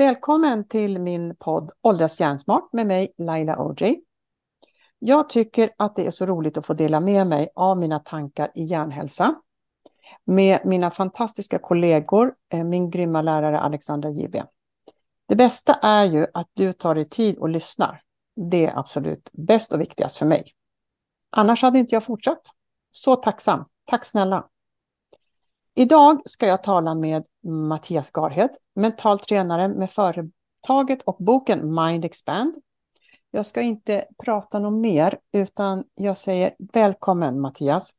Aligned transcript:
Välkommen 0.00 0.68
till 0.68 0.98
min 0.98 1.36
podd 1.36 1.70
Åldras 1.82 2.20
hjärnsmart 2.20 2.72
med 2.72 2.86
mig 2.86 3.14
Laila 3.18 3.56
Ojay. 3.58 4.00
Jag 4.98 5.28
tycker 5.28 5.70
att 5.78 5.96
det 5.96 6.06
är 6.06 6.10
så 6.10 6.26
roligt 6.26 6.58
att 6.58 6.66
få 6.66 6.74
dela 6.74 7.00
med 7.00 7.26
mig 7.26 7.48
av 7.54 7.78
mina 7.78 7.98
tankar 7.98 8.50
i 8.54 8.64
hjärnhälsa 8.64 9.34
med 10.24 10.60
mina 10.64 10.90
fantastiska 10.90 11.58
kollegor, 11.58 12.34
eh, 12.52 12.64
min 12.64 12.90
grymma 12.90 13.22
lärare 13.22 13.60
Alexandra 13.60 14.10
Gibe. 14.10 14.46
Det 15.28 15.36
bästa 15.36 15.74
är 15.74 16.04
ju 16.04 16.26
att 16.34 16.48
du 16.54 16.72
tar 16.72 16.94
dig 16.94 17.08
tid 17.08 17.38
och 17.38 17.48
lyssnar. 17.48 18.02
Det 18.50 18.66
är 18.66 18.78
absolut 18.78 19.30
bäst 19.32 19.72
och 19.72 19.80
viktigast 19.80 20.16
för 20.16 20.26
mig. 20.26 20.52
Annars 21.30 21.62
hade 21.62 21.78
inte 21.78 21.94
jag 21.94 22.04
fortsatt. 22.04 22.42
Så 22.90 23.16
tacksam. 23.16 23.64
Tack 23.84 24.04
snälla. 24.04 24.48
Idag 25.80 26.20
ska 26.24 26.46
jag 26.46 26.62
tala 26.62 26.94
med 26.94 27.24
Mattias 27.68 28.10
Garhed, 28.10 28.50
mental 28.74 29.18
tränare 29.18 29.68
med 29.68 29.90
företaget 29.90 31.02
och 31.04 31.16
boken 31.18 31.74
Mind 31.74 32.04
Expand. 32.04 32.54
Jag 33.30 33.46
ska 33.46 33.60
inte 33.60 34.04
prata 34.24 34.58
något 34.58 34.80
mer, 34.80 35.18
utan 35.32 35.84
jag 35.94 36.18
säger 36.18 36.54
välkommen 36.72 37.40
Mattias. 37.40 37.92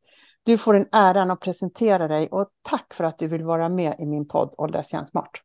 Du 0.46 0.58
får 0.58 0.76
en 0.76 0.86
äran 0.92 1.32
att 1.32 1.40
presentera 1.40 2.08
dig 2.08 2.28
och 2.28 2.50
tack 2.70 2.94
för 2.94 3.04
att 3.04 3.20
du 3.20 3.28
vill 3.28 3.44
vara 3.44 3.70
med 3.70 3.96
i 4.00 4.06
min 4.06 4.28
podd 4.28 4.54
Åldras 4.58 4.94
hjärnsmart. 4.94 5.42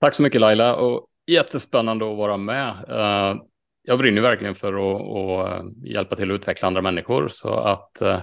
Tack 0.00 0.14
så 0.14 0.22
mycket 0.22 0.40
Laila 0.40 0.76
och 0.76 1.06
jättespännande 1.26 2.10
att 2.10 2.16
vara 2.16 2.36
med. 2.36 2.68
Eh, 2.88 3.42
jag 3.82 3.98
brinner 3.98 4.22
verkligen 4.22 4.54
för 4.54 4.72
att, 4.72 5.02
att 5.50 5.86
hjälpa 5.86 6.16
till 6.16 6.30
att 6.30 6.34
utveckla 6.34 6.68
andra 6.68 6.82
människor 6.82 7.28
så 7.28 7.54
att 7.54 8.00
eh, 8.00 8.20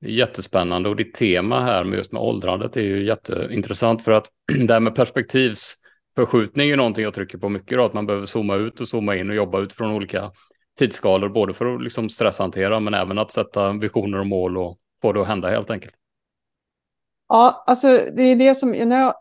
jättespännande 0.00 0.88
och 0.88 0.96
ditt 0.96 1.14
tema 1.14 1.60
här 1.60 1.84
med 1.84 1.96
just 1.96 2.12
med 2.12 2.22
åldrandet 2.22 2.76
är 2.76 2.80
ju 2.80 3.06
jätteintressant 3.06 4.04
för 4.04 4.12
att 4.12 4.26
det 4.66 4.72
här 4.72 4.80
med 4.80 4.94
perspektivsförskjutning 4.94 6.70
är 6.70 6.76
någonting 6.76 7.04
jag 7.04 7.14
trycker 7.14 7.38
på 7.38 7.48
mycket 7.48 7.78
då, 7.78 7.84
att 7.84 7.94
man 7.94 8.06
behöver 8.06 8.26
zooma 8.26 8.56
ut 8.56 8.80
och 8.80 8.88
zooma 8.88 9.16
in 9.16 9.30
och 9.30 9.36
jobba 9.36 9.60
utifrån 9.60 9.92
olika 9.92 10.32
tidsskalor, 10.78 11.28
både 11.28 11.54
för 11.54 11.74
att 11.74 11.82
liksom 11.82 12.08
stresshantera 12.08 12.80
men 12.80 12.94
även 12.94 13.18
att 13.18 13.32
sätta 13.32 13.72
visioner 13.72 14.20
och 14.20 14.26
mål 14.26 14.58
och 14.58 14.78
få 15.02 15.12
det 15.12 15.20
att 15.20 15.28
hända 15.28 15.50
helt 15.50 15.70
enkelt. 15.70 15.94
Ja, 17.28 17.64
alltså 17.66 17.88
det 18.16 18.22
är 18.22 18.36
det 18.36 18.54
som, 18.54 18.70
när 18.70 19.00
jag, 19.00 19.14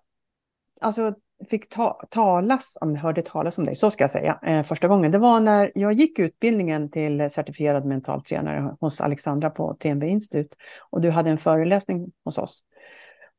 alltså 0.81 1.13
fick 1.49 1.69
ta, 1.69 2.01
talas 2.09 2.77
om, 2.81 2.95
hörde 2.95 3.21
talas 3.21 3.57
om 3.57 3.65
dig, 3.65 3.75
så 3.75 3.91
ska 3.91 4.03
jag 4.03 4.11
säga, 4.11 4.39
eh, 4.43 4.63
första 4.63 4.87
gången. 4.87 5.11
Det 5.11 5.17
var 5.17 5.39
när 5.39 5.71
jag 5.75 5.93
gick 5.93 6.19
utbildningen 6.19 6.91
till 6.91 7.29
certifierad 7.29 7.85
mentaltränare 7.85 8.75
hos 8.79 9.01
Alexandra 9.01 9.49
på 9.49 9.73
TNB 9.73 10.07
Institut 10.07 10.55
och 10.89 11.01
du 11.01 11.09
hade 11.09 11.29
en 11.29 11.37
föreläsning 11.37 12.11
hos 12.25 12.37
oss. 12.37 12.63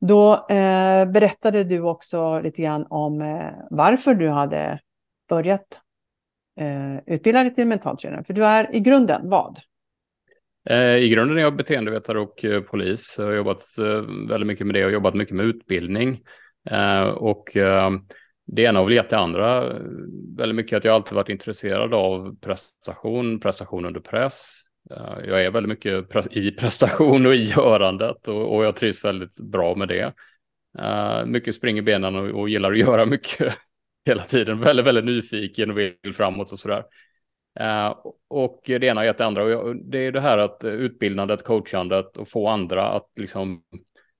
Då 0.00 0.32
eh, 0.32 1.06
berättade 1.06 1.64
du 1.64 1.80
också 1.80 2.40
lite 2.40 2.62
grann 2.62 2.86
om 2.90 3.20
eh, 3.20 3.50
varför 3.70 4.14
du 4.14 4.28
hade 4.28 4.80
börjat 5.28 5.80
eh, 6.60 7.14
utbilda 7.14 7.42
dig 7.42 7.54
till 7.54 7.66
mentaltränare. 7.66 8.24
För 8.24 8.34
du 8.34 8.44
är 8.44 8.74
i 8.74 8.80
grunden 8.80 9.30
vad? 9.30 9.58
Eh, 10.70 10.96
I 10.96 11.08
grunden 11.08 11.38
är 11.38 11.42
jag 11.42 11.56
beteendevetare 11.56 12.20
och 12.20 12.44
eh, 12.44 12.60
polis. 12.60 13.14
Jag 13.18 13.24
har 13.24 13.32
jobbat 13.32 13.78
eh, 13.78 14.28
väldigt 14.28 14.46
mycket 14.46 14.66
med 14.66 14.74
det 14.74 14.84
och 14.84 14.92
jobbat 14.92 15.14
mycket 15.14 15.36
med 15.36 15.46
utbildning. 15.46 16.22
Eh, 16.70 17.08
och 17.08 17.56
eh, 17.56 17.90
det 18.46 18.62
ena 18.62 18.78
har 18.78 18.86
väl 18.86 18.94
gett 18.94 19.10
det 19.10 19.18
andra 19.18 19.72
väldigt 20.36 20.56
mycket 20.56 20.76
att 20.76 20.84
jag 20.84 20.94
alltid 20.94 21.14
varit 21.14 21.28
intresserad 21.28 21.94
av 21.94 22.36
prestation, 22.40 23.40
prestation 23.40 23.84
under 23.84 24.00
press. 24.00 24.56
Eh, 24.90 25.28
jag 25.28 25.44
är 25.44 25.50
väldigt 25.50 25.68
mycket 25.68 26.36
i 26.36 26.50
prestation 26.50 27.26
och 27.26 27.34
i 27.34 27.42
görandet 27.42 28.28
och, 28.28 28.64
jag 28.64 28.76
trivs 28.76 29.04
väldigt 29.04 29.40
bra 29.40 29.74
med 29.74 29.88
det. 29.88 30.12
Mycket 31.26 31.54
spring 31.54 31.78
i 31.78 31.82
benen 31.82 32.16
och, 32.16 32.48
gillar 32.48 32.72
att 32.72 32.78
göra 32.78 33.06
mycket 33.06 33.54
hela 34.06 34.22
tiden. 34.22 34.60
Väldigt, 34.60 34.86
väldigt 34.86 35.04
nyfiken 35.04 35.70
och 35.70 35.78
vill 35.78 36.14
framåt 36.14 36.52
och 36.52 36.58
sådär. 36.58 36.84
Och 38.28 38.60
det 38.64 38.84
ena 38.84 39.00
har 39.00 39.04
gett 39.04 39.18
det 39.18 39.26
andra. 39.26 39.58
Och 39.58 39.76
det 39.76 39.98
är 39.98 40.12
det 40.12 40.20
här 40.20 40.38
att 40.38 40.64
utbildandet, 40.64 41.44
coachandet 41.44 42.16
och 42.16 42.28
få 42.28 42.48
andra 42.48 42.88
att 42.88 43.08
liksom 43.16 43.62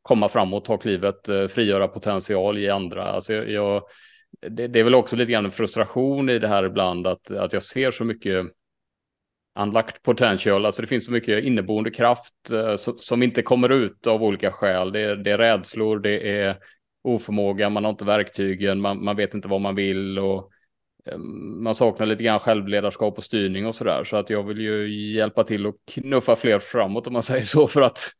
komma 0.03 0.29
framåt, 0.29 0.65
ta 0.65 0.79
klivet, 0.79 1.29
eh, 1.29 1.47
frigöra 1.47 1.89
potential 1.89 2.59
i 2.59 2.71
andra. 2.71 3.05
Alltså 3.05 3.33
jag, 3.33 3.51
jag 3.51 3.83
det, 4.49 4.69
det, 4.69 4.81
är 4.81 4.85
väl 4.85 4.95
också 4.95 5.17
lite 5.17 5.33
grann 5.33 5.45
en 5.45 5.51
frustration 5.51 6.31
i 6.31 6.39
det 6.39 6.49
här 6.49 6.65
ibland 6.65 7.07
att, 7.07 7.31
att 7.31 7.53
jag 7.53 7.63
ser 7.63 7.91
så 7.91 8.05
mycket 8.05 8.47
unlocked 9.59 10.03
potential, 10.03 10.67
alltså 10.67 10.83
det 10.83 10.89
finns 10.89 11.05
så 11.05 11.13
mycket 11.13 11.45
inneboende 11.45 11.91
kraft 11.91 12.51
eh, 12.53 12.75
som 12.99 13.23
inte 13.23 13.43
kommer 13.43 13.69
ut 13.69 14.07
av 14.07 14.23
olika 14.23 14.53
skäl. 14.53 14.93
Det, 14.93 15.23
det 15.23 15.31
är 15.31 15.39
rädslor, 15.39 15.99
det 15.99 16.41
är 16.41 16.59
oförmåga, 17.03 17.71
man 17.71 17.85
har 17.85 17.91
inte 17.91 18.05
verktygen, 18.05 18.81
man, 18.81 19.05
man 19.05 19.17
vet 19.17 19.35
inte 19.35 19.49
vad 19.49 19.61
man 19.61 19.75
vill 19.75 20.19
och 20.19 20.51
eh, 21.07 21.19
man 21.19 21.75
saknar 21.75 22.07
lite 22.07 22.23
grann 22.25 22.41
självledarskap 22.41 23.19
och 23.19 23.25
styrning 23.25 23.67
och 23.67 23.75
så 23.75 23.85
där. 23.85 24.05
Så 24.05 24.17
att 24.17 24.31
jag 24.31 24.43
vill 24.43 24.61
ju 24.61 25.13
hjälpa 25.13 25.45
till 25.45 25.67
och 25.67 25.77
knuffa 25.93 26.37
fler 26.37 26.59
framåt 26.59 27.07
om 27.07 27.13
man 27.13 27.23
säger 27.23 27.45
så 27.45 27.67
för 27.67 27.83
att 27.83 28.13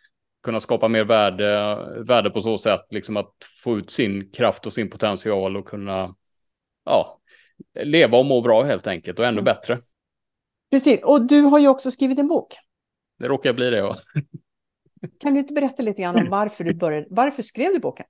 kunna 0.43 0.61
skapa 0.61 0.89
mer 0.89 1.05
värde, 1.05 1.77
värde 2.05 2.31
på 2.31 2.43
så 2.43 2.59
sätt, 2.59 2.87
liksom 2.91 3.17
att 3.17 3.35
få 3.65 3.79
ut 3.79 3.91
sin 3.91 4.31
kraft 4.31 4.67
och 4.67 4.73
sin 4.73 4.91
potential 4.91 5.57
och 5.57 5.69
kunna 5.69 6.15
ja, 6.85 7.21
leva 7.83 8.19
och 8.19 8.27
må 8.27 8.41
bra 8.41 8.63
helt 8.63 8.87
enkelt 8.87 9.19
och 9.19 9.25
ännu 9.25 9.41
mm. 9.41 9.45
bättre. 9.45 9.79
Precis, 10.71 11.03
och 11.03 11.27
du 11.27 11.41
har 11.41 11.59
ju 11.59 11.69
också 11.69 11.91
skrivit 11.91 12.19
en 12.19 12.29
bok. 12.29 12.55
Det 13.19 13.29
råkar 13.29 13.53
bli 13.53 13.71
det, 13.71 13.77
ja. 13.77 13.99
Kan 15.21 15.35
du 15.35 15.41
inte 15.41 15.55
berätta 15.55 15.83
lite 15.83 16.03
grann 16.03 16.17
om 16.17 16.31
varför 16.31 16.65
du 16.65 16.75
började, 16.75 17.07
varför 17.11 17.43
skrev 17.43 17.73
du 17.73 17.79
boken? 17.79 18.07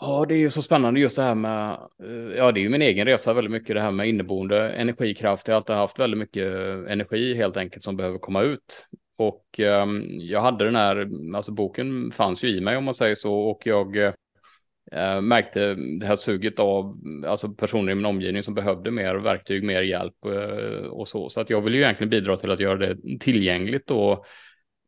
Ja, 0.00 0.24
det 0.28 0.34
är 0.34 0.38
ju 0.38 0.50
så 0.50 0.62
spännande 0.62 1.00
just 1.00 1.16
det 1.16 1.22
här 1.22 1.34
med, 1.34 1.70
eh, 2.04 2.36
ja 2.36 2.52
det 2.52 2.60
är 2.60 2.62
ju 2.62 2.68
min 2.68 2.82
egen 2.82 3.06
resa 3.06 3.32
väldigt 3.32 3.50
mycket 3.50 3.76
det 3.76 3.80
här 3.80 3.90
med 3.90 4.08
inneboende 4.08 4.70
energikraft. 4.70 5.48
Jag 5.48 5.54
har 5.54 5.56
alltid 5.56 5.76
haft 5.76 5.98
väldigt 5.98 6.18
mycket 6.18 6.52
energi 6.88 7.34
helt 7.34 7.56
enkelt 7.56 7.84
som 7.84 7.96
behöver 7.96 8.18
komma 8.18 8.42
ut. 8.42 8.86
Och 9.26 9.60
eh, 9.60 9.86
jag 10.18 10.40
hade 10.40 10.64
den 10.64 10.76
här, 10.76 11.08
alltså 11.36 11.52
boken 11.52 12.12
fanns 12.12 12.44
ju 12.44 12.48
i 12.48 12.60
mig 12.60 12.76
om 12.76 12.84
man 12.84 12.94
säger 12.94 13.14
så 13.14 13.34
och 13.34 13.62
jag 13.64 13.96
eh, 13.96 15.20
märkte 15.20 15.74
det 15.74 16.06
här 16.06 16.16
suget 16.16 16.58
av 16.58 17.00
alltså 17.26 17.48
personer 17.48 17.92
i 17.92 17.94
min 17.94 18.06
omgivning 18.06 18.42
som 18.42 18.54
behövde 18.54 18.90
mer 18.90 19.14
verktyg, 19.14 19.64
mer 19.64 19.82
hjälp 19.82 20.24
eh, 20.24 20.86
och 20.86 21.08
så. 21.08 21.28
Så 21.28 21.40
att 21.40 21.50
jag 21.50 21.60
vill 21.60 21.74
ju 21.74 21.80
egentligen 21.80 22.10
bidra 22.10 22.36
till 22.36 22.50
att 22.50 22.60
göra 22.60 22.78
det 22.78 23.18
tillgängligt 23.20 23.90
och 23.90 24.26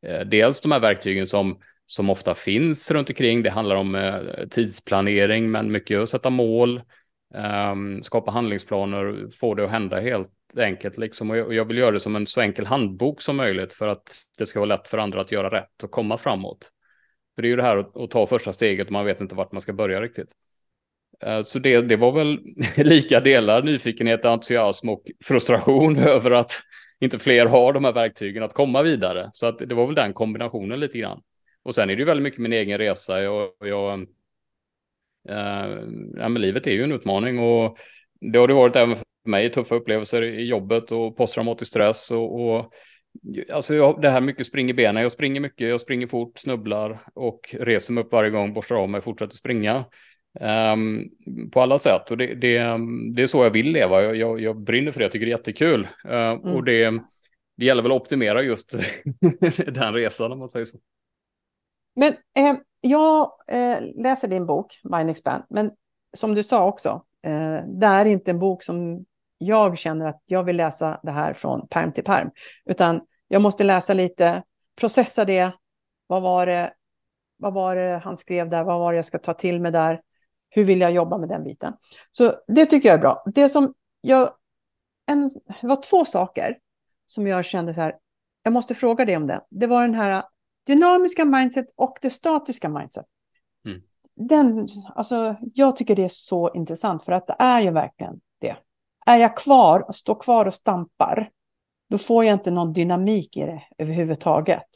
eh, 0.06 0.20
dels 0.20 0.60
de 0.60 0.72
här 0.72 0.80
verktygen 0.80 1.26
som 1.26 1.58
som 1.86 2.10
ofta 2.10 2.34
finns 2.34 2.90
runt 2.90 3.08
omkring. 3.08 3.42
Det 3.42 3.50
handlar 3.50 3.76
om 3.76 3.94
eh, 3.94 4.48
tidsplanering, 4.50 5.50
men 5.50 5.72
mycket 5.72 6.00
att 6.00 6.10
sätta 6.10 6.30
mål, 6.30 6.82
um, 7.34 8.02
skapa 8.02 8.30
handlingsplaner, 8.30 9.30
få 9.40 9.54
det 9.54 9.64
att 9.64 9.70
hända 9.70 10.00
helt 10.00 10.30
enkelt 10.56 10.98
liksom. 10.98 11.30
Och 11.30 11.54
jag, 11.54 11.64
vill 11.64 11.78
göra 11.78 11.90
det 11.90 12.00
som 12.00 12.16
en 12.16 12.26
så 12.26 12.40
enkel 12.40 12.66
handbok 12.66 13.22
som 13.22 13.36
möjligt 13.36 13.72
för 13.72 13.88
att 13.88 14.16
det 14.38 14.46
ska 14.46 14.60
vara 14.60 14.76
lätt 14.76 14.88
för 14.88 14.98
andra 14.98 15.20
att 15.20 15.32
göra 15.32 15.50
rätt 15.50 15.82
och 15.82 15.90
komma 15.90 16.18
framåt. 16.18 16.70
För 17.34 17.42
det 17.42 17.48
är 17.48 17.50
ju 17.50 17.56
det 17.56 17.62
här 17.62 17.76
att, 17.76 17.96
att 17.96 18.10
ta 18.10 18.26
första 18.26 18.52
steget 18.52 18.86
och 18.86 18.92
man 18.92 19.04
vet 19.04 19.20
inte 19.20 19.34
vart 19.34 19.52
man 19.52 19.60
ska 19.60 19.72
börja 19.72 20.00
riktigt. 20.00 20.28
Uh, 21.26 21.42
så 21.42 21.58
det, 21.58 21.80
det 21.80 21.96
var 21.96 22.12
väl 22.12 22.38
lika 22.76 23.20
delar 23.20 23.62
nyfikenhet, 23.62 24.24
entusiasm 24.24 24.88
och 24.88 25.02
frustration 25.24 25.96
över 25.98 26.30
att 26.30 26.52
inte 27.00 27.18
fler 27.18 27.46
har 27.46 27.72
de 27.72 27.84
här 27.84 27.92
verktygen 27.92 28.42
att 28.42 28.54
komma 28.54 28.82
vidare. 28.82 29.30
Så 29.32 29.46
att 29.46 29.58
det 29.58 29.74
var 29.74 29.86
väl 29.86 29.94
den 29.94 30.12
kombinationen 30.12 30.80
lite 30.80 30.98
grann. 30.98 31.20
Och 31.62 31.74
sen 31.74 31.90
är 31.90 31.96
det 31.96 32.00
ju 32.00 32.06
väldigt 32.06 32.22
mycket 32.22 32.40
min 32.40 32.52
egen 32.52 32.78
resa. 32.78 33.22
Jag, 33.22 33.50
jag 33.60 34.06
ja, 36.16 36.28
men 36.28 36.42
livet 36.42 36.66
är 36.66 36.72
ju 36.72 36.84
en 36.84 36.92
utmaning 36.92 37.38
och 37.38 37.78
det 38.32 38.38
har 38.38 38.48
det 38.48 38.54
varit 38.54 38.76
även 38.76 38.96
för 38.96 39.04
mig. 39.24 39.52
Tuffa 39.52 39.74
upplevelser 39.74 40.22
i 40.22 40.44
jobbet 40.44 40.92
och 40.92 41.16
posttraumatisk 41.16 41.68
stress 41.68 42.10
och, 42.10 42.40
och 42.40 42.72
alltså 43.52 43.74
jag, 43.74 44.00
det 44.00 44.10
här 44.10 44.20
mycket 44.20 44.46
springer 44.46 44.70
i 44.70 44.76
benen. 44.76 45.02
Jag 45.02 45.12
springer 45.12 45.40
mycket, 45.40 45.68
jag 45.68 45.80
springer 45.80 46.06
fort, 46.06 46.38
snubblar 46.38 47.00
och 47.14 47.54
reser 47.60 47.92
mig 47.92 48.04
upp 48.04 48.12
varje 48.12 48.30
gång, 48.30 48.54
borstar 48.54 48.76
av 48.76 48.88
mig 48.88 49.00
fortsätter 49.00 49.34
springa. 49.34 49.84
Um, 50.40 51.10
på 51.52 51.60
alla 51.60 51.78
sätt 51.78 52.10
och 52.10 52.16
det, 52.16 52.26
det, 52.26 52.58
det, 53.14 53.22
är 53.22 53.26
så 53.26 53.44
jag 53.44 53.50
vill 53.50 53.72
leva. 53.72 54.02
Jag, 54.02 54.16
jag, 54.16 54.40
jag 54.40 54.60
brinner 54.60 54.92
för 54.92 55.00
det, 55.00 55.04
jag 55.04 55.12
tycker 55.12 55.26
det 55.26 55.32
är 55.32 55.36
jättekul. 55.36 55.88
Uh, 56.04 56.12
mm. 56.14 56.40
Och 56.40 56.64
det, 56.64 56.90
det 57.56 57.64
gäller 57.64 57.82
väl 57.82 57.92
att 57.92 58.00
optimera 58.00 58.42
just 58.42 58.74
den 59.66 59.94
resan 59.94 60.32
om 60.32 60.38
man 60.38 60.48
säger 60.48 60.66
så. 60.66 60.78
Men 61.96 62.12
eh, 62.12 62.56
jag 62.86 63.32
eh, 63.48 63.80
läser 63.94 64.28
din 64.28 64.46
bok, 64.46 64.80
Mind 64.84 65.10
Expand, 65.10 65.44
men 65.50 65.70
som 66.16 66.34
du 66.34 66.42
sa 66.42 66.66
också, 66.66 67.04
eh, 67.22 67.58
det 67.66 67.86
är 67.86 68.04
inte 68.04 68.30
en 68.30 68.38
bok 68.38 68.62
som 68.62 69.04
jag 69.38 69.78
känner 69.78 70.06
att 70.06 70.22
jag 70.26 70.44
vill 70.44 70.56
läsa 70.56 71.00
det 71.02 71.10
här 71.10 71.32
från 71.32 71.68
perm 71.68 71.92
till 71.92 72.04
perm, 72.04 72.30
utan 72.64 73.00
jag 73.28 73.42
måste 73.42 73.64
läsa 73.64 73.94
lite, 73.94 74.42
processa 74.80 75.24
det, 75.24 75.52
vad 76.06 76.22
var 76.22 76.46
det, 76.46 76.72
vad 77.36 77.54
var 77.54 77.76
det 77.76 78.00
han 78.04 78.16
skrev 78.16 78.50
där, 78.50 78.64
vad 78.64 78.78
var 78.78 78.92
det 78.92 78.98
jag 78.98 79.04
ska 79.04 79.18
ta 79.18 79.32
till 79.32 79.60
mig 79.60 79.72
där, 79.72 80.00
hur 80.50 80.64
vill 80.64 80.80
jag 80.80 80.92
jobba 80.92 81.18
med 81.18 81.28
den 81.28 81.44
biten. 81.44 81.72
Så 82.12 82.34
det 82.48 82.66
tycker 82.66 82.88
jag 82.88 82.96
är 82.96 83.00
bra. 83.00 83.22
Det 83.34 83.48
som 83.48 83.74
jag, 84.00 84.30
en, 85.06 85.30
det 85.60 85.66
var 85.66 85.82
två 85.82 86.04
saker 86.04 86.58
som 87.06 87.26
jag 87.26 87.44
kände 87.44 87.74
så 87.74 87.80
här, 87.80 87.94
jag 88.42 88.52
måste 88.52 88.74
fråga 88.74 89.04
dig 89.04 89.16
om 89.16 89.26
det. 89.26 89.40
Det 89.50 89.66
var 89.66 89.82
den 89.82 89.94
här 89.94 90.22
dynamiska 90.66 91.24
mindset 91.24 91.66
och 91.76 91.98
det 92.02 92.10
statiska 92.10 92.68
mindset. 92.68 93.06
Mm. 93.66 93.82
Den, 94.16 94.68
alltså, 94.94 95.36
jag 95.54 95.76
tycker 95.76 95.96
det 95.96 96.04
är 96.04 96.08
så 96.08 96.54
intressant 96.54 97.04
för 97.04 97.12
att 97.12 97.26
det 97.26 97.36
är 97.38 97.60
ju 97.60 97.70
verkligen 97.70 98.20
är 99.06 99.16
jag 99.16 99.36
kvar 99.36 99.88
och 99.88 99.94
står 99.94 100.20
kvar 100.20 100.46
och 100.46 100.54
stampar, 100.54 101.30
då 101.90 101.98
får 101.98 102.24
jag 102.24 102.34
inte 102.34 102.50
någon 102.50 102.72
dynamik 102.72 103.36
i 103.36 103.40
det 103.40 103.62
överhuvudtaget. 103.78 104.66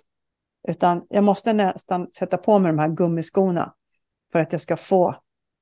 Utan 0.68 1.06
jag 1.08 1.24
måste 1.24 1.52
nästan 1.52 2.12
sätta 2.12 2.36
på 2.36 2.58
mig 2.58 2.72
de 2.72 2.78
här 2.78 2.88
gummiskorna 2.88 3.74
för 4.32 4.38
att 4.38 4.52
jag 4.52 4.60
ska 4.60 4.76
få 4.76 5.14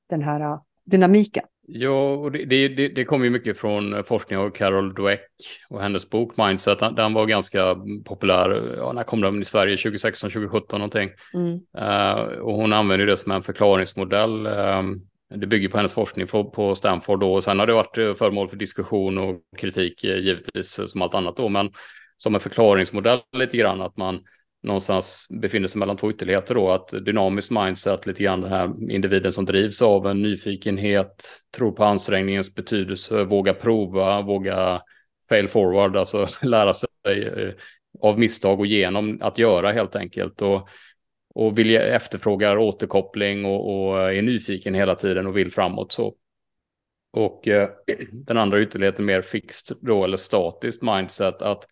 den 0.08 0.22
här 0.22 0.40
äh, 0.40 0.60
dynamiken. 0.84 1.44
Ja, 1.68 2.14
och 2.14 2.32
det, 2.32 2.68
det, 2.68 2.88
det 2.88 3.04
kommer 3.04 3.24
ju 3.24 3.30
mycket 3.30 3.58
från 3.58 4.04
forskning 4.04 4.38
av 4.38 4.50
Carol 4.50 4.94
Dweck 4.94 5.30
och 5.68 5.82
hennes 5.82 6.10
bok 6.10 6.36
Mindset. 6.36 6.78
Den 6.78 7.14
var 7.14 7.26
ganska 7.26 7.76
populär. 8.04 8.74
Ja, 8.76 8.92
när 8.92 9.02
kom 9.02 9.20
den 9.20 9.42
i 9.42 9.44
Sverige? 9.44 9.76
2016, 9.76 10.30
2017 10.30 10.80
någonting. 10.80 11.10
Mm. 11.34 11.52
Uh, 11.78 12.38
och 12.38 12.54
hon 12.54 12.72
använder 12.72 13.06
det 13.06 13.16
som 13.16 13.32
en 13.32 13.42
förklaringsmodell. 13.42 14.46
Um, 14.46 15.06
det 15.34 15.46
bygger 15.46 15.68
på 15.68 15.76
hennes 15.76 15.94
forskning 15.94 16.26
på, 16.26 16.74
Stanford 16.74 17.20
då. 17.20 17.34
Och 17.34 17.44
sen 17.44 17.58
har 17.58 17.66
det 17.66 17.72
varit 17.72 17.98
eh, 17.98 18.14
föremål 18.14 18.48
för 18.48 18.56
diskussion 18.56 19.18
och 19.18 19.40
kritik 19.58 20.04
eh, 20.04 20.18
givetvis 20.18 20.80
som 20.86 21.02
allt 21.02 21.14
annat 21.14 21.36
då. 21.36 21.48
Men 21.48 21.70
som 22.16 22.34
en 22.34 22.40
förklaringsmodell 22.40 23.20
lite 23.32 23.56
grann 23.56 23.80
att 23.80 23.96
man 23.96 24.20
någonstans 24.62 25.26
befinner 25.30 25.68
sig 25.68 25.78
mellan 25.78 25.96
två 25.96 26.10
ytterligheter 26.10 26.54
då, 26.54 26.70
att 26.70 26.88
dynamiskt 26.88 27.50
mindset, 27.50 28.06
lite 28.06 28.22
grann 28.22 28.40
den 28.40 28.50
här 28.50 28.90
individen 28.92 29.32
som 29.32 29.44
drivs 29.44 29.82
av 29.82 30.06
en 30.06 30.22
nyfikenhet, 30.22 31.42
tror 31.56 31.72
på 31.72 31.84
ansträngningens 31.84 32.54
betydelse, 32.54 33.24
våga 33.24 33.54
prova, 33.54 34.22
våga 34.22 34.82
fail 35.28 35.48
forward, 35.48 35.96
alltså 35.96 36.26
lära 36.42 36.74
sig 36.74 36.88
eh, 37.04 37.52
av 38.00 38.18
misstag 38.18 38.60
och 38.60 38.66
genom 38.66 39.18
att 39.22 39.38
göra 39.38 39.72
helt 39.72 39.96
enkelt. 39.96 40.42
Och, 40.42 40.68
och 41.34 41.58
vill 41.58 41.76
efterfrågar 41.76 42.56
återkoppling 42.58 43.44
och, 43.44 43.88
och 43.88 44.12
är 44.12 44.22
nyfiken 44.22 44.74
hela 44.74 44.94
tiden 44.94 45.26
och 45.26 45.36
vill 45.36 45.52
framåt 45.52 45.92
så. 45.92 46.14
Och 47.12 47.48
eh, 47.48 47.68
den 48.12 48.38
andra 48.38 48.60
ytterligheten 48.60 49.04
mer 49.04 49.22
fixed 49.22 49.76
då 49.80 50.04
eller 50.04 50.16
statiskt 50.16 50.82
mindset 50.82 51.42
att 51.42 51.66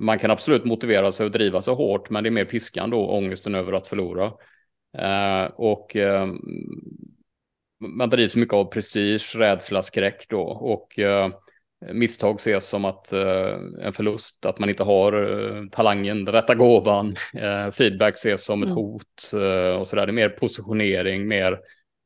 man 0.00 0.18
kan 0.18 0.30
absolut 0.30 0.64
motivera 0.64 1.12
sig 1.12 1.26
och 1.26 1.32
driva 1.32 1.62
sig 1.62 1.74
hårt, 1.74 2.10
men 2.10 2.24
det 2.24 2.28
är 2.28 2.30
mer 2.30 2.44
piskan 2.44 2.90
då, 2.90 3.08
ångesten 3.08 3.54
över 3.54 3.72
att 3.72 3.88
förlora. 3.88 4.32
Eh, 4.98 5.44
och 5.54 5.96
eh, 5.96 6.26
man 7.80 8.10
drivs 8.10 8.36
mycket 8.36 8.54
av 8.54 8.64
prestige, 8.64 9.36
rädsla, 9.36 9.82
skräck 9.82 10.26
då. 10.28 10.42
Och 10.42 10.98
eh, 10.98 11.28
misstag 11.92 12.34
ses 12.34 12.68
som 12.68 12.84
att 12.84 13.12
eh, 13.12 13.58
en 13.82 13.92
förlust, 13.92 14.46
att 14.46 14.58
man 14.58 14.68
inte 14.68 14.82
har 14.82 15.12
eh, 15.12 15.64
talangen, 15.70 16.26
rätta 16.26 16.54
gåvan. 16.54 17.14
Eh, 17.34 17.70
feedback 17.70 18.14
ses 18.14 18.44
som 18.44 18.62
ett 18.62 18.68
mm. 18.68 18.76
hot 18.76 19.32
och 19.80 19.88
så 19.88 19.96
där. 19.96 20.06
Det 20.06 20.10
är 20.10 20.12
mer 20.12 20.28
positionering, 20.28 21.28
mer 21.28 21.58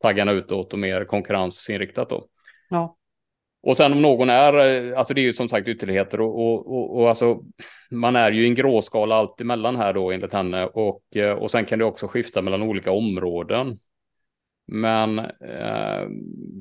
taggarna 0.03 0.33
utåt 0.33 0.73
och 0.73 0.79
mer 0.79 1.05
konkurrensinriktat 1.05 2.09
då. 2.09 2.29
Ja. 2.71 2.97
Och 3.67 3.77
sen 3.77 3.93
om 3.93 4.03
någon 4.03 4.31
är, 4.31 4.55
eh, 4.55 4.99
alltså 4.99 5.15
det 5.15 5.21
är 5.21 5.23
ju 5.23 5.33
som 5.33 5.49
sagt 5.49 5.69
ytterligheter 5.69 6.21
och, 6.21 6.39
och, 6.39 6.75
och, 6.75 7.01
och 7.01 7.09
alltså 7.09 7.41
man 7.91 8.17
är 8.17 8.33
ju 8.33 8.45
i 8.45 8.49
en 8.49 8.55
gråskala 8.55 9.15
allt 9.15 9.41
emellan 9.41 9.77
här 9.77 9.93
då 9.93 10.11
enligt 10.11 10.33
henne 10.33 10.67
och, 10.67 11.17
eh, 11.17 11.33
och 11.33 11.51
sen 11.51 11.65
kan 11.65 11.79
det 11.79 11.85
också 11.85 12.07
skifta 12.07 12.43
mellan 12.43 12.63
olika 12.63 12.93
områden. 12.93 13.79
Men, 14.67 15.19
eh, 15.19 16.09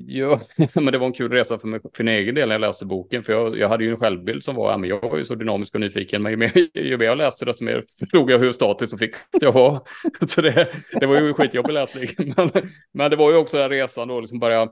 ja, 0.06 0.40
men 0.74 0.86
det 0.86 0.98
var 0.98 1.06
en 1.06 1.12
kul 1.12 1.32
resa 1.32 1.58
för, 1.58 1.68
mig, 1.68 1.80
för 1.94 2.04
min 2.04 2.14
egen 2.14 2.34
del 2.34 2.48
när 2.48 2.54
jag 2.54 2.60
läste 2.60 2.86
boken, 2.86 3.22
för 3.22 3.32
jag, 3.32 3.58
jag 3.58 3.68
hade 3.68 3.84
ju 3.84 3.90
en 3.90 3.96
självbild 3.96 4.44
som 4.44 4.56
var, 4.56 4.70
ja, 4.70 4.78
men 4.78 4.90
jag 4.90 5.10
var 5.10 5.16
ju 5.16 5.24
så 5.24 5.34
dynamisk 5.34 5.74
och 5.74 5.80
nyfiken, 5.80 6.22
men 6.22 6.32
ju 6.32 6.36
mer, 6.36 6.52
ju 6.78 6.98
mer 6.98 7.06
jag 7.06 7.18
läste 7.18 7.44
desto 7.44 7.64
mer 7.64 7.84
förstod 7.98 8.30
jag 8.30 8.38
hur 8.38 8.52
statiskt 8.52 8.92
och 8.92 8.98
fick 8.98 9.14
jag 9.40 9.52
var. 9.52 9.82
Så 10.26 10.40
det, 10.40 10.68
det 11.00 11.06
var 11.06 11.20
ju 11.20 11.34
skitjobbig 11.34 11.72
läsning. 11.72 12.08
Men, 12.36 12.50
men 12.92 13.10
det 13.10 13.16
var 13.16 13.30
ju 13.30 13.36
också 13.36 13.56
den 13.56 13.70
resan 13.70 14.08
då, 14.08 14.20
liksom 14.20 14.38
börja 14.38 14.68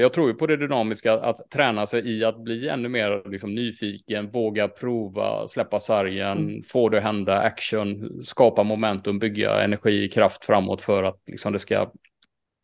jag 0.00 0.12
tror 0.12 0.28
ju 0.28 0.34
på 0.34 0.46
det 0.46 0.56
dynamiska, 0.56 1.12
att 1.12 1.50
träna 1.50 1.86
sig 1.86 2.18
i 2.18 2.24
att 2.24 2.38
bli 2.38 2.68
ännu 2.68 2.88
mer 2.88 3.30
liksom, 3.30 3.54
nyfiken, 3.54 4.30
våga 4.30 4.68
prova, 4.68 5.48
släppa 5.48 5.80
sargen, 5.80 6.38
mm. 6.38 6.62
få 6.62 6.88
det 6.88 6.98
att 6.98 7.04
hända, 7.04 7.38
action, 7.38 8.20
skapa 8.24 8.62
momentum, 8.62 9.18
bygga 9.18 9.62
energi, 9.62 10.08
kraft 10.08 10.44
framåt 10.44 10.80
för 10.80 11.02
att 11.02 11.20
liksom, 11.26 11.52
det 11.52 11.58
ska, 11.58 11.90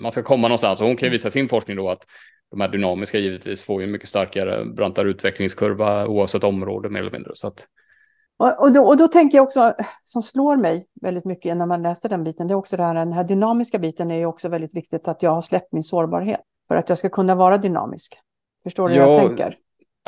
man 0.02 0.12
ska 0.12 0.22
komma 0.22 0.48
någonstans. 0.48 0.80
Och 0.80 0.86
hon 0.86 0.96
kan 0.96 1.06
ju 1.06 1.08
mm. 1.08 1.12
visa 1.12 1.30
sin 1.30 1.48
forskning 1.48 1.76
då 1.76 1.90
att 1.90 2.06
de 2.50 2.60
här 2.60 2.68
dynamiska 2.68 3.18
givetvis 3.18 3.62
får 3.62 3.80
ju 3.80 3.84
en 3.84 3.92
mycket 3.92 4.08
starkare, 4.08 4.64
brantare 4.64 5.10
utvecklingskurva 5.10 6.06
oavsett 6.06 6.44
område 6.44 6.88
mer 6.88 7.00
eller 7.00 7.10
mindre. 7.10 7.32
Så 7.34 7.46
att... 7.46 7.66
och, 8.58 8.72
då, 8.72 8.80
och 8.80 8.96
då 8.96 9.08
tänker 9.08 9.38
jag 9.38 9.44
också, 9.44 9.74
som 10.04 10.22
slår 10.22 10.56
mig 10.56 10.86
väldigt 11.02 11.24
mycket 11.24 11.56
när 11.56 11.66
man 11.66 11.82
läser 11.82 12.08
den 12.08 12.24
biten, 12.24 12.48
det 12.48 12.54
är 12.54 12.58
också 12.58 12.76
det 12.76 12.84
här, 12.84 12.94
den 12.94 13.12
här 13.12 13.24
dynamiska 13.24 13.78
biten 13.78 14.10
är 14.10 14.18
ju 14.18 14.26
också 14.26 14.48
väldigt 14.48 14.76
viktigt 14.76 15.08
att 15.08 15.22
jag 15.22 15.30
har 15.30 15.40
släppt 15.40 15.72
min 15.72 15.82
sårbarhet 15.82 16.40
för 16.68 16.76
att 16.76 16.88
jag 16.88 16.98
ska 16.98 17.08
kunna 17.08 17.34
vara 17.34 17.58
dynamisk. 17.58 18.18
Förstår 18.62 18.88
du 18.88 18.94
hur 18.94 19.00
jag 19.00 19.28
tänker? 19.28 19.58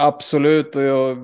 Absolut, 0.01 0.77
och 0.77 0.83
jag 0.83 1.15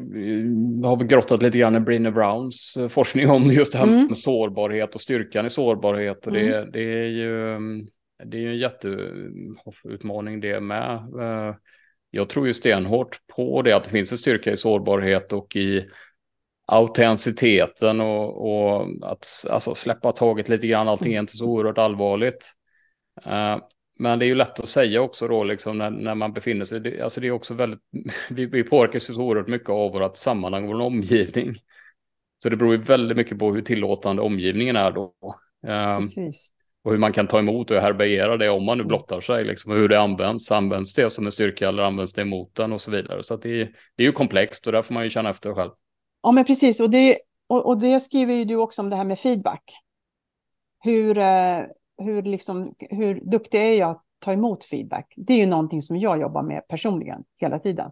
har 0.83 1.05
grottat 1.05 1.43
lite 1.43 1.59
grann 1.59 1.77
i 1.77 1.81
Brinner 1.81 2.11
Browns 2.11 2.77
eh, 2.77 2.89
forskning 2.89 3.31
om 3.31 3.43
just 3.43 3.73
det 3.73 3.79
här 3.79 3.87
mm. 3.87 4.07
med 4.07 4.17
sårbarhet 4.17 4.95
och 4.95 5.01
styrkan 5.01 5.47
i 5.47 5.51
sårbarhet. 5.51 6.27
Och 6.27 6.37
mm. 6.37 6.51
det, 6.51 6.71
det, 6.71 6.83
är 6.83 7.07
ju 7.07 7.55
mm, 7.57 7.87
det 8.25 8.45
är 8.45 8.49
en 8.49 8.59
jätteutmaning 8.59 10.41
det 10.41 10.61
med. 10.61 10.95
Eh, 10.97 11.55
jag 12.11 12.29
tror 12.29 12.47
ju 12.47 12.55
stenhårt 12.55 13.19
på 13.37 13.63
det, 13.63 13.73
att 13.73 13.85
det 13.85 13.91
finns 13.91 14.13
en 14.13 14.19
styrka 14.19 14.53
i 14.53 14.57
sårbarhet 14.57 15.33
och 15.33 15.57
i 15.57 15.87
autenticiteten 16.67 18.01
och, 18.01 18.47
och 18.47 18.89
att 19.03 19.27
alltså, 19.51 19.75
släppa 19.75 20.13
taget 20.13 20.49
lite 20.49 20.67
grann. 20.67 20.89
Allting 20.89 21.15
är 21.15 21.21
inte 21.21 21.37
så 21.37 21.47
oerhört 21.47 21.79
allvarligt. 21.79 22.53
Uh, 23.27 23.59
men 23.99 24.19
det 24.19 24.25
är 24.25 24.27
ju 24.29 24.35
lätt 24.35 24.61
att 24.61 24.69
säga 24.69 25.01
också 25.01 25.29
då, 25.29 25.45
liksom 25.45 25.79
när, 25.79 25.91
när 25.91 26.15
man 26.15 26.33
befinner 26.33 26.65
sig, 26.65 26.81
det, 26.81 27.01
alltså 27.01 27.21
det 27.21 27.27
är 27.27 27.31
också 27.31 27.55
väldigt, 27.55 27.81
vi, 28.31 28.47
vi 28.47 28.63
påverkas 28.63 29.11
ju 29.11 29.15
så 29.15 29.23
oerhört 29.23 29.49
mycket 29.49 29.71
av 29.71 29.93
vårt 29.93 30.17
sammanhang, 30.17 30.67
vår 30.67 30.81
omgivning. 30.81 31.55
Så 32.43 32.49
det 32.49 32.57
beror 32.57 32.73
ju 32.73 32.81
väldigt 32.81 33.17
mycket 33.17 33.39
på 33.39 33.55
hur 33.55 33.63
tillåtande 33.63 34.23
omgivningen 34.23 34.77
är 34.77 34.93
då. 34.93 35.15
Um, 35.67 36.33
och 36.85 36.91
hur 36.91 36.99
man 36.99 37.13
kan 37.13 37.27
ta 37.27 37.39
emot 37.39 37.71
och 37.71 37.81
härbärgera 37.81 38.37
det 38.37 38.51
om 38.51 38.65
man 38.65 38.79
nu 38.79 38.83
mm. 38.83 38.89
blottar 38.89 39.21
sig, 39.21 39.45
liksom, 39.45 39.73
hur 39.73 39.89
det 39.89 40.01
används. 40.01 40.53
Används 40.53 40.95
det 40.95 41.11
som 41.11 41.27
en 41.27 41.33
styrka 41.33 41.69
eller 41.69 41.83
används 41.83 42.13
det 42.13 42.23
emot 42.23 42.55
den 42.55 42.73
och 42.73 42.81
så 42.81 42.91
vidare. 42.91 43.23
Så 43.23 43.37
det, 43.37 43.65
det 43.97 44.03
är 44.03 44.07
ju 44.07 44.13
komplext 44.13 44.67
och 44.67 44.73
där 44.73 44.83
får 44.83 44.95
man 44.95 45.05
ju 45.05 45.11
känna 45.11 45.31
efter 45.31 45.55
själv. 45.55 45.71
Ja, 46.23 46.33
men 46.33 46.45
precis. 46.45 46.81
Och 46.81 46.91
det, 46.91 47.19
och, 47.47 47.67
och 47.67 47.81
det 47.81 48.01
skriver 48.01 48.35
ju 48.35 48.45
du 48.45 48.57
också 48.57 48.83
om 48.83 48.91
det 48.91 48.97
här 48.97 49.05
med 49.05 49.19
feedback. 49.19 49.63
Hur, 50.81 51.19
eh, 51.19 51.59
hur, 51.99 52.23
liksom, 52.23 52.75
hur 52.79 53.21
duktig 53.31 53.61
är 53.61 53.79
jag 53.79 53.91
att 53.91 54.03
ta 54.19 54.33
emot 54.33 54.65
feedback? 54.65 55.15
Det 55.17 55.33
är 55.33 55.39
ju 55.39 55.47
någonting 55.47 55.83
som 55.83 55.97
jag 55.97 56.21
jobbar 56.21 56.43
med 56.43 56.69
personligen 56.69 57.25
hela 57.37 57.59
tiden. 57.59 57.91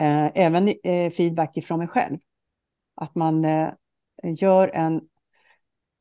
Eh, 0.00 0.30
även 0.34 0.68
eh, 0.68 1.10
feedback 1.10 1.56
ifrån 1.56 1.78
mig 1.78 1.88
själv. 1.88 2.18
Att 2.94 3.14
man 3.14 3.44
eh, 3.44 3.68
gör 4.22 4.68
en... 4.68 5.00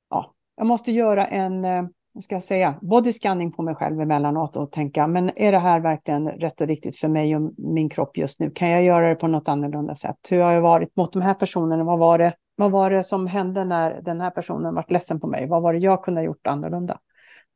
Ja, 0.09 0.33
jag 0.55 0.67
måste 0.67 0.91
göra 0.91 1.27
en, 1.27 1.65
eh, 1.65 1.83
vad 2.13 2.23
ska 2.23 2.35
jag 2.35 2.43
säga, 2.43 2.75
body 2.81 3.13
scanning 3.13 3.51
på 3.51 3.61
mig 3.61 3.75
själv 3.75 4.01
emellanåt 4.01 4.55
och 4.55 4.71
tänka, 4.71 5.07
men 5.07 5.31
är 5.35 5.51
det 5.51 5.57
här 5.57 5.79
verkligen 5.79 6.29
rätt 6.29 6.61
och 6.61 6.67
riktigt 6.67 6.95
för 6.97 7.07
mig 7.07 7.35
och 7.35 7.53
min 7.57 7.89
kropp 7.89 8.17
just 8.17 8.39
nu? 8.39 8.51
Kan 8.51 8.69
jag 8.69 8.83
göra 8.83 9.09
det 9.09 9.15
på 9.15 9.27
något 9.27 9.47
annorlunda 9.47 9.95
sätt? 9.95 10.17
Hur 10.29 10.41
har 10.41 10.51
jag 10.51 10.61
varit 10.61 10.95
mot 10.95 11.13
de 11.13 11.21
här 11.21 11.33
personerna? 11.33 11.83
Vad 11.83 11.99
var 11.99 12.17
det, 12.17 12.33
vad 12.55 12.71
var 12.71 12.89
det 12.91 13.03
som 13.03 13.27
hände 13.27 13.65
när 13.65 14.01
den 14.01 14.21
här 14.21 14.29
personen 14.29 14.75
var 14.75 14.85
ledsen 14.87 15.19
på 15.19 15.27
mig? 15.27 15.47
Vad 15.47 15.61
var 15.61 15.73
det 15.73 15.79
jag 15.79 16.03
kunde 16.03 16.21
ha 16.21 16.25
gjort 16.25 16.47
annorlunda? 16.47 16.99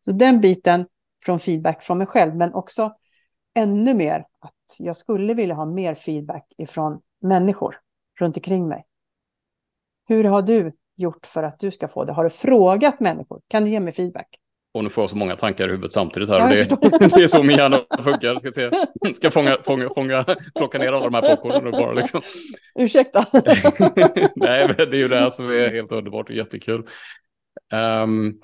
Så 0.06 0.12
den 0.12 0.42
biten 0.42 0.86
från 1.26 1.40
feedback 1.40 1.84
från 1.84 1.98
mig 1.98 2.08
själv, 2.08 2.36
men 2.36 2.54
också 2.54 2.94
ännu 3.56 3.94
mer 3.94 4.26
att 4.40 4.76
jag 4.80 4.98
skulle 4.98 5.34
vilja 5.34 5.56
ha 5.56 5.66
mer 5.66 5.96
feedback 5.96 6.46
ifrån 6.58 7.02
människor 7.22 7.80
runt 8.20 8.38
omkring 8.38 8.68
mig. 8.68 8.86
Hur 10.08 10.24
har 10.24 10.42
du 10.42 10.72
gjort 10.96 11.26
för 11.26 11.44
att 11.44 11.60
du 11.60 11.72
ska 11.72 11.88
få 11.88 12.04
det? 12.06 12.14
Har 12.14 12.24
du 12.24 12.30
frågat 12.30 13.00
människor? 13.00 13.42
Kan 13.48 13.64
du 13.64 13.70
ge 13.70 13.80
mig 13.80 13.94
feedback? 13.94 14.28
Och 14.74 14.84
nu 14.84 14.90
får 14.90 15.02
jag 15.02 15.10
så 15.10 15.18
många 15.18 15.36
tankar 15.36 15.68
i 15.68 15.72
huvudet 15.72 15.94
samtidigt 15.94 16.30
här. 16.30 16.50
Det, 16.50 16.56
det, 17.16 17.24
är 17.24 17.28
så 17.28 17.44
min 17.44 17.58
hjärna 17.58 17.78
funkar. 18.04 18.40
Ska, 18.40 18.52
se. 18.52 18.72
ska 19.16 19.32
fånga, 19.32 19.58
fånga, 19.64 19.90
fånga, 19.96 20.26
plocka 20.56 20.78
ner 20.78 20.88
alla 20.88 21.04
de 21.04 21.14
här 21.14 21.22
popcornen 21.22 21.72
bara 21.72 21.94
liksom. 21.94 22.22
Ursäkta. 22.80 23.26
Nej, 24.36 24.68
men 24.68 24.76
det 24.76 24.98
är 24.98 25.02
ju 25.02 25.08
det 25.08 25.20
här 25.20 25.30
som 25.30 25.46
är 25.46 25.70
helt 25.70 25.92
underbart 25.92 26.30
och 26.30 26.36
jättekul. 26.36 26.88
Um, 27.74 28.40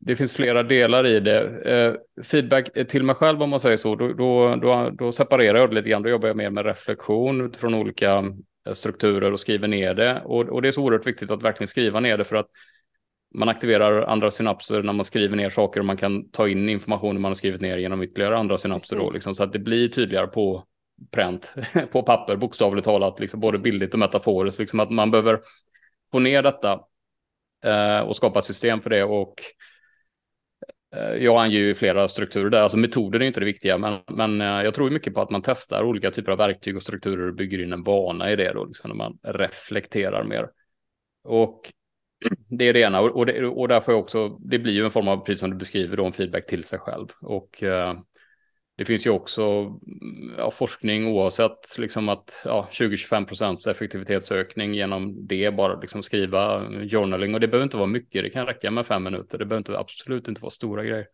det 0.00 0.16
finns 0.16 0.34
flera 0.34 0.62
delar 0.62 1.06
i 1.06 1.20
det. 1.20 1.40
Eh, 1.64 2.22
feedback 2.22 2.88
till 2.88 3.02
mig 3.02 3.14
själv 3.14 3.42
om 3.42 3.50
man 3.50 3.60
säger 3.60 3.76
så, 3.76 3.94
då, 3.94 4.12
då, 4.12 4.56
då, 4.56 4.90
då 4.90 5.12
separerar 5.12 5.58
jag 5.58 5.70
det 5.70 5.74
lite 5.74 5.90
grann. 5.90 6.02
Då 6.02 6.08
jobbar 6.08 6.28
jag 6.28 6.36
mer 6.36 6.50
med 6.50 6.66
reflektion 6.66 7.40
utifrån 7.40 7.74
olika 7.74 8.18
eh, 8.66 8.72
strukturer 8.72 9.32
och 9.32 9.40
skriver 9.40 9.68
ner 9.68 9.94
det. 9.94 10.22
Och, 10.24 10.40
och 10.40 10.62
det 10.62 10.68
är 10.68 10.72
så 10.72 10.82
oerhört 10.82 11.06
viktigt 11.06 11.30
att 11.30 11.42
verkligen 11.42 11.68
skriva 11.68 12.00
ner 12.00 12.18
det 12.18 12.24
för 12.24 12.36
att 12.36 12.46
man 13.34 13.48
aktiverar 13.48 14.02
andra 14.02 14.30
synapser 14.30 14.82
när 14.82 14.92
man 14.92 15.04
skriver 15.04 15.36
ner 15.36 15.50
saker 15.50 15.80
och 15.80 15.86
man 15.86 15.96
kan 15.96 16.30
ta 16.30 16.48
in 16.48 16.68
information 16.68 17.20
man 17.20 17.30
har 17.30 17.34
skrivit 17.34 17.60
ner 17.60 17.78
genom 17.78 18.02
ytterligare 18.02 18.38
andra 18.38 18.58
synapser. 18.58 18.96
Då, 18.96 19.10
liksom, 19.10 19.34
så 19.34 19.42
att 19.42 19.52
det 19.52 19.58
blir 19.58 19.88
tydligare 19.88 20.26
på 20.26 20.64
pränt, 21.10 21.54
på 21.92 22.02
papper, 22.02 22.36
bokstavligt 22.36 22.84
talat, 22.84 23.20
liksom, 23.20 23.40
både 23.40 23.58
bildligt 23.58 23.92
och 23.92 24.00
metaforiskt. 24.00 24.58
Liksom, 24.58 24.80
att 24.80 24.90
man 24.90 25.10
behöver 25.10 25.40
få 26.12 26.18
ner 26.18 26.42
detta 26.42 26.80
eh, 27.64 28.00
och 28.00 28.16
skapa 28.16 28.38
ett 28.38 28.44
system 28.44 28.80
för 28.80 28.90
det. 28.90 29.04
Och 29.04 29.34
Eh, 30.96 31.24
jag 31.24 31.44
anger 31.44 31.58
ju 31.58 31.74
flera 31.74 32.08
strukturer 32.08 32.50
där, 32.50 32.60
alltså 32.60 32.78
metoden 32.78 33.22
är 33.22 33.26
inte 33.26 33.40
det 33.40 33.46
viktiga, 33.46 33.78
men, 33.78 33.98
men 34.06 34.40
eh, 34.40 34.46
jag 34.46 34.74
tror 34.74 34.90
mycket 34.90 35.14
på 35.14 35.20
att 35.20 35.30
man 35.30 35.42
testar 35.42 35.82
olika 35.82 36.10
typer 36.10 36.32
av 36.32 36.38
verktyg 36.38 36.76
och 36.76 36.82
strukturer 36.82 37.28
och 37.28 37.34
bygger 37.34 37.62
in 37.62 37.72
en 37.72 37.82
vana 37.82 38.30
i 38.30 38.36
det 38.36 38.52
då, 38.52 38.64
liksom 38.64 38.88
när 38.88 38.96
man 38.96 39.18
reflekterar 39.22 40.24
mer. 40.24 40.50
Och 41.24 41.72
det 42.48 42.68
är 42.68 42.72
det 42.72 42.80
ena 42.80 43.00
och, 43.00 43.26
det, 43.26 43.46
och 43.46 43.68
därför 43.68 43.92
också, 43.92 44.28
det 44.28 44.58
blir 44.58 44.72
ju 44.72 44.84
en 44.84 44.90
form 44.90 45.08
av, 45.08 45.16
precis 45.16 45.40
som 45.40 45.50
du 45.50 45.56
beskriver, 45.56 45.96
då, 45.96 46.04
en 46.04 46.12
feedback 46.12 46.46
till 46.46 46.64
sig 46.64 46.78
själv. 46.78 47.06
Och 47.20 47.62
eh, 47.62 47.98
det 48.80 48.84
finns 48.84 49.06
ju 49.06 49.10
också 49.10 49.42
mm, 49.42 50.34
ja, 50.38 50.50
forskning 50.50 51.06
oavsett 51.06 51.78
liksom 51.78 52.08
att 52.08 52.42
ja, 52.44 52.68
20-25 52.72 53.26
procents 53.26 53.66
effektivitetsökning 53.66 54.74
genom 54.74 55.26
det, 55.26 55.54
bara 55.54 55.80
liksom 55.80 56.02
skriva 56.02 56.60
journaling 56.70 57.34
och 57.34 57.40
det 57.40 57.48
behöver 57.48 57.64
inte 57.64 57.76
vara 57.76 57.86
mycket, 57.86 58.22
det 58.22 58.30
kan 58.30 58.46
räcka 58.46 58.70
med 58.70 58.86
fem 58.86 59.02
minuter, 59.02 59.38
det 59.38 59.44
behöver 59.44 59.58
inte, 59.58 59.78
absolut 59.78 60.28
inte 60.28 60.40
vara 60.40 60.50
stora 60.50 60.84
grejer. 60.84 61.06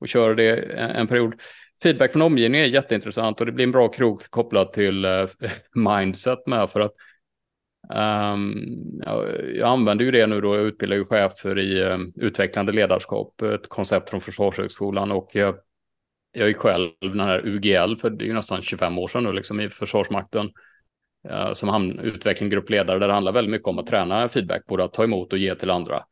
Och 0.00 0.08
köra 0.08 0.34
det 0.34 0.50
en, 0.72 0.90
en 0.90 1.06
period. 1.06 1.34
Feedback 1.82 2.12
från 2.12 2.22
omgivningen 2.22 2.66
är 2.66 2.70
jätteintressant 2.70 3.40
och 3.40 3.46
det 3.46 3.52
blir 3.52 3.64
en 3.64 3.72
bra 3.72 3.88
krok 3.88 4.30
kopplat 4.30 4.72
till 4.72 5.04
uh, 5.04 5.28
mindset 5.74 6.46
med 6.46 6.70
för 6.70 6.80
att 6.80 6.92
ehm, 7.94 8.52
Um, 8.52 9.00
jag, 9.04 9.26
jag, 9.56 9.68
använder 9.68 10.04
ju 10.04 10.10
det 10.10 10.26
nu 10.26 10.40
då, 10.40 10.56
jag 10.56 10.64
utbildar 10.64 10.96
ju 10.96 11.04
chefer 11.04 11.58
i 11.58 11.82
um, 11.82 12.12
utvecklande 12.16 12.72
ledarskap, 12.72 13.42
ett 13.42 13.68
koncept 13.68 14.10
från 14.10 14.20
Försvarshögskolan 14.20 15.12
och 15.12 15.36
uh, 15.36 15.52
jag 16.32 16.48
gick 16.48 16.56
själv 16.56 16.90
den 17.00 17.20
här 17.20 17.46
UGL 17.46 17.96
för 17.96 18.10
det 18.10 18.24
är 18.24 18.26
ju 18.26 18.34
nästan 18.34 18.62
25 18.62 18.98
år 18.98 19.08
sedan 19.08 19.24
nu 19.24 19.32
liksom 19.32 19.60
i 19.60 19.68
Försvarsmakten 19.68 20.50
eh, 21.28 21.52
som 21.52 21.68
hamn, 21.68 22.20
gruppledare 22.40 22.98
där 22.98 23.08
det 23.08 23.14
handlar 23.14 23.32
väldigt 23.32 23.50
mycket 23.50 23.68
om 23.68 23.78
att 23.78 23.86
träna 23.86 24.28
feedback, 24.28 24.66
både 24.66 24.84
att 24.84 24.92
ta 24.92 25.04
emot 25.04 25.32
och 25.32 25.38
ge 25.38 25.54
till 25.54 25.70
andra. 25.70 26.04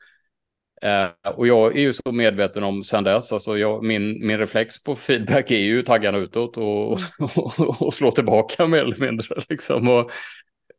Eh, 0.82 1.30
och 1.34 1.46
jag 1.46 1.76
är 1.76 1.80
ju 1.80 1.92
så 1.92 2.12
medveten 2.12 2.64
om 2.64 2.84
sen 2.84 3.04
dess, 3.04 3.32
alltså 3.32 3.58
jag, 3.58 3.84
min, 3.84 4.26
min 4.26 4.38
reflex 4.38 4.82
på 4.82 4.96
feedback 4.96 5.50
är 5.50 5.58
ju 5.58 5.82
taggarna 5.82 6.18
utåt 6.18 6.56
och, 6.56 6.92
och, 6.92 6.98
och, 7.58 7.82
och 7.82 7.94
slå 7.94 8.10
tillbaka 8.10 8.66
mer 8.66 8.78
eller 8.78 9.00
mindre. 9.00 9.40
Liksom. 9.48 9.88
Och, 9.88 10.10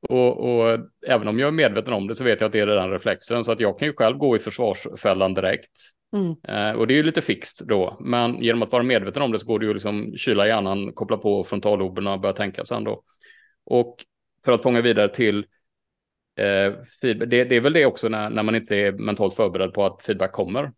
och, 0.10 0.38
och, 0.38 0.80
även 1.08 1.28
om 1.28 1.40
jag 1.40 1.48
är 1.48 1.52
medveten 1.52 1.94
om 1.94 2.08
det 2.08 2.16
så 2.16 2.24
vet 2.24 2.42
jag 2.42 2.48
att 2.48 2.54
det 2.54 2.60
är 2.60 2.68
den 2.68 2.92
reflexen. 2.92 3.44
Så 3.44 3.52
att 3.52 3.60
jag 3.60 3.80
kan 3.80 3.88
ju 3.88 3.94
själv 3.94 4.18
gå 4.18 4.36
i 4.36 4.40
försvarsfällan 4.40 5.34
direkt. 5.34 5.97
Mm. 6.14 6.36
Eh, 6.48 6.80
och 6.80 6.88
det 6.88 6.94
är 6.94 6.96
ju 6.96 7.04
lite 7.04 7.22
fixt 7.22 7.62
då. 7.66 7.98
Men 8.00 8.44
genom 8.44 8.62
att 8.62 8.72
vara 8.72 8.84
medveten 8.84 9.22
om 9.22 9.32
det 9.32 9.40
så 9.40 9.48
går 9.48 9.60
det 9.60 9.66
ju 9.66 9.74
liksom 9.74 10.14
kyla 10.18 10.48
hjärnan, 10.48 10.94
koppla 10.94 11.18
på 11.18 11.44
frontalloberna 11.44 12.14
och 12.14 12.20
börja 12.20 12.34
tänka 12.34 12.66
sen 12.66 12.84
då. 12.84 13.04
Och 13.66 14.06
för 14.46 14.52
att 14.52 14.64
fånga 14.64 14.82
vidare 14.82 15.10
till 15.10 15.38
eh, 16.40 16.74
feedback, 17.02 17.30
det, 17.30 17.44
det, 17.44 17.56
är 17.56 17.62
väl 17.62 17.74
det 17.74 17.86
också 17.86 18.10
när, 18.10 18.30
när 18.30 18.44
man 18.44 18.56
inte 18.56 18.76
är 18.76 18.92
mentalt 18.92 19.34
förberedd 19.34 19.74
på 19.74 19.86
att 19.86 20.02
feedback 20.02 20.32
kommer. 20.32 20.72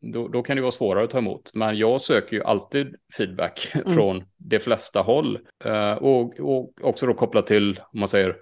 Då, 0.00 0.28
då, 0.28 0.42
kan 0.42 0.56
det 0.56 0.62
vara 0.62 0.72
svårare 0.72 1.04
att 1.04 1.10
ta 1.10 1.18
emot. 1.18 1.50
Men 1.54 1.78
jag 1.78 2.00
söker 2.00 2.36
ju 2.36 2.42
alltid 2.42 2.94
feedback 3.16 3.68
mm. 3.74 3.94
från 3.94 4.24
de 4.36 4.58
flesta 4.58 5.00
håll. 5.00 5.38
Eh, 5.64 5.92
och, 5.92 6.40
och 6.40 6.72
också 6.82 7.06
då 7.06 7.14
kopplat 7.14 7.46
till, 7.46 7.80
om 7.92 8.00
man 8.00 8.08
säger, 8.08 8.36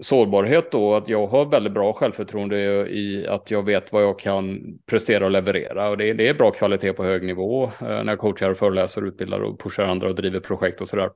sårbarhet 0.00 0.72
då, 0.72 0.94
att 0.94 1.08
jag 1.08 1.26
har 1.26 1.44
väldigt 1.44 1.72
bra 1.72 1.92
självförtroende 1.92 2.56
i 2.88 3.26
att 3.28 3.50
jag 3.50 3.64
vet 3.64 3.92
vad 3.92 4.02
jag 4.02 4.18
kan 4.18 4.60
prestera 4.86 5.24
och 5.24 5.30
leverera. 5.30 5.88
Och 5.88 5.96
det, 5.96 6.12
det 6.12 6.28
är 6.28 6.34
bra 6.34 6.50
kvalitet 6.50 6.92
på 6.92 7.04
hög 7.04 7.22
nivå 7.22 7.64
eh, 7.64 7.70
när 7.80 8.08
jag 8.08 8.18
coachar, 8.18 8.54
föreläser, 8.54 9.06
utbildar 9.06 9.40
och 9.40 9.60
pushar 9.60 9.84
andra 9.84 10.08
och 10.08 10.14
driver 10.14 10.40
projekt 10.40 10.80
och 10.80 10.88
sådär. 10.88 11.10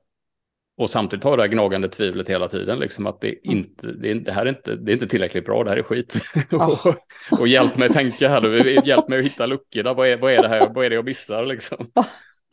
Och 0.77 0.89
samtidigt 0.89 1.23
har 1.23 1.37
det 1.37 1.43
här 1.43 1.47
gnagande 1.47 1.89
tvivlet 1.89 2.29
hela 2.29 2.47
tiden, 2.47 2.79
liksom 2.79 3.07
att 3.07 3.21
det, 3.21 3.45
mm. 3.45 3.57
inte, 3.57 3.87
det, 3.87 4.11
är, 4.11 4.15
det 4.15 4.31
här 4.31 4.45
är 4.45 4.49
inte, 4.49 4.75
det 4.75 4.91
är 4.91 4.93
inte 4.93 5.07
tillräckligt 5.07 5.45
bra, 5.45 5.63
det 5.63 5.69
här 5.69 5.77
är 5.77 5.83
skit. 5.83 6.21
Oh. 6.51 6.87
och, 6.87 6.95
och 7.39 7.47
hjälp 7.47 7.77
mig 7.77 7.89
tänka 7.89 8.29
här, 8.29 8.87
hjälp 8.87 9.07
mig 9.07 9.19
att 9.19 9.25
hitta 9.25 9.45
luckorna, 9.45 9.93
vad 9.93 10.07
är, 10.07 10.17
vad 10.17 10.31
är 10.31 10.41
det 10.41 10.47
här, 10.47 10.69
vad 10.73 10.85
är 10.85 10.89
det 10.89 10.95
jag 10.95 11.05
missar 11.05 11.45
liksom. 11.45 11.91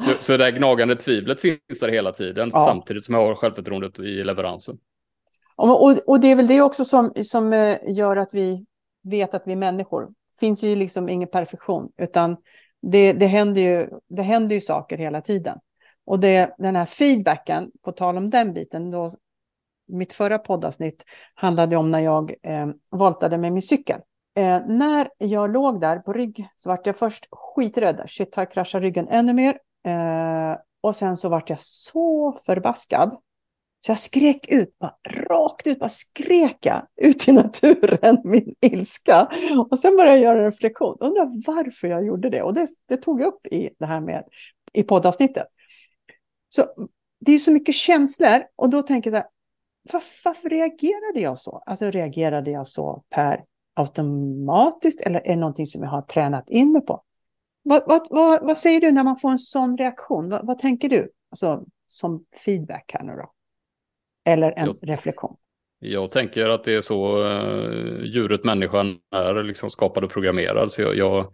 Så, 0.05 0.11
så 0.21 0.37
det 0.37 0.45
här 0.45 0.51
gnagande 0.51 0.97
tvivlet 0.97 1.41
finns 1.41 1.81
där 1.81 1.89
hela 1.89 2.13
tiden, 2.13 2.51
ja. 2.53 2.65
samtidigt 2.67 3.05
som 3.05 3.15
jag 3.15 3.27
har 3.27 3.35
självförtroendet 3.35 3.99
i 3.99 4.25
leveransen. 4.25 4.79
Och, 5.57 6.09
och, 6.09 6.21
det 6.21 6.29
är 6.29 6.37
väl 6.37 6.47
det 6.47 6.63
också 6.63 6.85
som, 6.85 7.13
som 7.25 7.53
eh, 7.53 7.77
gör 7.87 8.17
att 8.17 8.35
vi 8.35 8.67
vet 9.03 9.35
att 9.35 9.43
vi 9.47 9.53
är 9.53 9.57
människor. 9.57 10.07
Det 10.07 10.39
finns 10.41 10.65
ju 10.65 10.77
liksom 10.77 11.09
ingen 11.09 11.29
perfektion, 11.29 11.93
utan 11.97 12.37
det, 12.83 13.13
det, 13.13 13.27
händer 13.27 13.61
ju, 13.61 13.89
det 14.09 14.23
händer 14.23 14.55
ju 14.55 14.61
saker 14.61 14.99
hela 14.99 15.21
tiden. 15.21 15.59
Och 16.05 16.21
det, 16.21 16.55
den 16.59 16.77
här 16.77 16.87
feedbacken, 16.87 17.71
på 17.83 17.93
tal 17.93 18.17
om 18.17 18.31
den 18.31 18.53
biten, 18.53 18.91
då, 18.91 19.11
mitt 19.89 20.13
förra 20.13 20.39
poddavsnitt 20.39 21.05
handlade 21.35 21.77
om 21.77 21.91
när 21.91 22.01
jag 22.01 22.35
eh, 22.43 22.67
voltade 22.91 23.39
med 23.39 23.53
min 23.53 23.63
cykel. 23.63 24.01
Eh, 24.35 24.61
när 24.67 25.09
jag 25.19 25.53
låg 25.53 25.81
där 25.81 25.99
på 25.99 26.13
rygg 26.13 26.49
så 26.57 26.69
vart 26.69 26.87
jag 26.87 26.97
först 26.97 27.29
skiträdd. 27.31 28.05
Shit, 28.07 28.35
har 28.35 28.41
jag 28.43 28.51
kraschat 28.51 28.83
ryggen 28.83 29.09
ännu 29.09 29.33
mer? 29.33 29.59
Eh, 29.85 30.57
och 30.81 30.97
sen 30.97 31.17
så 31.17 31.29
vart 31.29 31.51
jag 31.51 31.61
så 31.61 32.39
förbaskad 32.47 33.17
så 33.85 33.91
jag 33.91 33.99
skrek 33.99 34.49
ut, 34.49 34.79
bara, 34.79 34.97
rakt 35.09 35.67
ut, 35.67 35.79
bara 35.79 35.89
skrek 35.89 36.59
jag 36.61 36.87
ut 36.97 37.29
i 37.29 37.33
naturen 37.33 38.19
min 38.25 38.55
ilska. 38.61 39.29
Och 39.71 39.79
sen 39.79 39.97
började 39.97 40.17
jag 40.17 40.23
göra 40.23 40.39
en 40.39 40.45
reflektion, 40.45 40.97
undrar 41.01 41.47
varför 41.47 41.89
jag 41.89 42.07
gjorde 42.07 42.31
det. 42.31 42.43
Och 42.43 42.55
det, 42.55 42.69
det 42.89 42.97
tog 42.97 43.21
jag 43.21 43.27
upp 43.27 43.47
i 43.47 43.71
det 43.79 43.87
här 43.87 44.01
med 44.01 44.25
i 44.73 44.83
poddavsnittet. 44.83 45.47
Så 46.49 46.67
det 47.21 47.33
är 47.33 47.39
så 47.39 47.51
mycket 47.51 47.75
känslor 47.75 48.43
och 48.57 48.71
då 48.71 48.83
tänker 48.83 49.11
jag 49.11 49.23
så 49.23 49.23
här, 49.23 49.29
var, 49.93 50.03
varför 50.25 50.49
reagerade 50.49 51.21
jag 51.21 51.39
så? 51.39 51.63
Alltså 51.67 51.91
reagerade 51.91 52.51
jag 52.51 52.69
så 52.69 53.03
per 53.11 53.45
automatiskt 53.75 55.01
eller 55.01 55.21
är 55.21 55.35
det 55.35 55.41
någonting 55.41 55.67
som 55.67 55.83
jag 55.83 55.91
har 55.91 56.03
tränat 56.03 56.51
in 56.51 56.73
mig 56.73 56.83
på? 56.83 57.03
Vad, 57.63 57.83
vad, 57.87 58.07
vad, 58.11 58.47
vad 58.47 58.59
säger 58.59 58.81
du 58.81 58.93
när 58.93 59.05
man 59.05 59.17
får 59.17 59.31
en 59.31 59.39
sån 59.39 59.79
reaktion? 59.79 60.29
Vad, 60.29 60.47
vad 60.47 60.59
tänker 60.59 60.89
du? 60.89 61.11
Alltså 61.31 61.65
som 61.87 62.25
feedback 62.45 62.91
här 62.95 63.03
nu 63.05 63.13
då 63.13 63.33
eller 64.25 64.53
en 64.57 64.67
jag, 64.67 64.91
reflektion? 64.91 65.37
Jag 65.85 66.11
tänker 66.11 66.49
att 66.49 66.65
det 66.65 66.75
är 66.75 66.81
så 66.81 67.25
uh, 67.25 68.05
djuret 68.05 68.45
människan 68.45 68.97
är 69.15 69.43
liksom 69.43 69.71
skapad 69.71 70.05
och 70.05 70.11
programmerad. 70.11 70.73
Så 70.73 70.83
jag, 70.83 70.97
jag, 70.97 71.27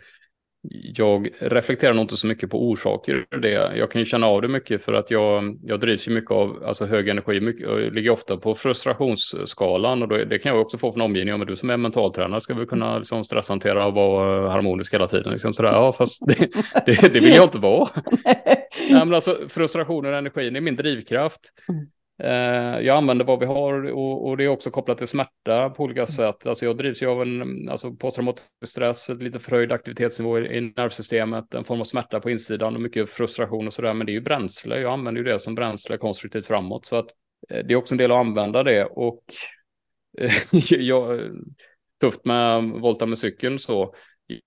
jag, 0.94 1.28
reflekterar 1.38 1.94
nog 1.94 2.04
inte 2.04 2.16
så 2.16 2.26
mycket 2.26 2.50
på 2.50 2.70
orsaker. 2.70 3.26
Det. 3.42 3.76
Jag 3.76 3.90
kan 3.90 4.00
ju 4.00 4.04
känna 4.04 4.26
av 4.26 4.42
det 4.42 4.48
mycket 4.48 4.84
för 4.84 4.92
att 4.92 5.10
jag, 5.10 5.58
jag 5.62 5.80
drivs 5.80 6.08
ju 6.08 6.12
mycket 6.12 6.30
av 6.30 6.64
alltså 6.66 6.86
hög 6.86 7.08
energi. 7.08 7.40
Mycket, 7.40 7.62
jag 7.62 7.94
ligger 7.94 8.10
ofta 8.10 8.36
på 8.36 8.54
frustrationsskalan 8.54 10.02
och 10.02 10.08
då, 10.08 10.16
det 10.16 10.38
kan 10.38 10.52
jag 10.52 10.60
också 10.60 10.78
få 10.78 10.92
från 10.92 11.02
omgivningen. 11.02 11.38
Men 11.38 11.48
du 11.48 11.56
som 11.56 11.70
är 11.70 11.76
mentaltränare 11.76 12.40
ska 12.40 12.54
väl 12.54 12.66
kunna 12.66 12.98
liksom 12.98 13.24
stresshantera 13.24 13.86
och 13.86 13.94
vara 13.94 14.50
harmonisk 14.50 14.94
hela 14.94 15.06
tiden. 15.06 15.32
Liksom 15.32 15.52
sådär. 15.52 15.72
Ja, 15.72 15.92
fast 15.92 16.26
det, 16.26 16.36
det, 16.86 17.12
det 17.12 17.20
vill 17.20 17.34
jag 17.34 17.44
inte 17.44 17.58
vara. 17.58 17.88
Nej, 18.90 19.04
men 19.04 19.14
alltså, 19.14 19.38
frustrationen 19.48 20.12
och 20.12 20.18
energin 20.18 20.56
är 20.56 20.60
min 20.60 20.76
drivkraft. 20.76 21.40
Eh, 22.22 22.80
jag 22.80 22.96
använder 22.96 23.24
vad 23.24 23.40
vi 23.40 23.46
har 23.46 23.92
och, 23.92 24.28
och, 24.28 24.36
det 24.36 24.44
är 24.44 24.48
också 24.48 24.70
kopplat 24.70 24.98
till 24.98 25.06
smärta 25.06 25.70
på 25.70 25.82
olika 25.82 26.00
mm. 26.00 26.06
sätt. 26.06 26.46
Alltså 26.46 26.64
jag 26.64 26.76
drivs 26.76 27.02
ju 27.02 27.06
av 27.06 27.22
en 27.22 27.68
alltså 27.68 27.92
posttraumatisk 27.92 28.46
stress, 28.66 29.10
ett 29.10 29.22
lite 29.22 29.38
förhöjd 29.38 29.72
aktivitetsnivå 29.72 30.38
i, 30.38 30.56
i 30.56 30.60
nervsystemet, 30.60 31.54
en 31.54 31.64
form 31.64 31.80
av 31.80 31.84
smärta 31.84 32.20
på 32.20 32.30
insidan 32.30 32.74
och 32.74 32.80
mycket 32.80 33.10
frustration 33.10 33.66
och 33.66 33.72
sådär. 33.72 33.94
Men 33.94 34.06
det 34.06 34.12
är 34.12 34.14
ju 34.14 34.20
bränsle. 34.20 34.80
Jag 34.80 34.92
använder 34.92 35.22
ju 35.22 35.28
det 35.28 35.38
som 35.38 35.54
bränsle 35.54 35.96
konstruktivt 35.98 36.46
framåt. 36.46 36.86
Så 36.86 36.96
att 36.96 37.06
eh, 37.50 37.66
det 37.66 37.72
är 37.72 37.76
också 37.76 37.94
en 37.94 37.98
del 37.98 38.12
att 38.12 38.18
använda 38.18 38.62
det. 38.62 38.84
Och 38.84 39.24
eh, 40.18 40.32
jag, 40.74 41.20
tufft 42.00 42.24
med 42.24 42.64
volta 42.64 43.06
med 43.06 43.18
cykeln 43.18 43.58
så. 43.58 43.94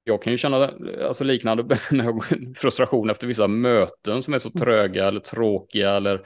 Jag 0.04 0.22
kan 0.22 0.32
ju 0.32 0.38
känna 0.38 0.72
alltså 1.08 1.24
liknande 1.24 1.78
frustration 2.56 3.10
efter 3.10 3.28
vissa 3.28 3.48
möten 3.48 4.24
som 4.24 4.34
är 4.34 4.40
så 4.40 4.50
mm. 4.50 4.60
tröga 4.60 5.08
eller 5.08 5.20
tråkiga 5.20 5.92
eller 5.92 6.22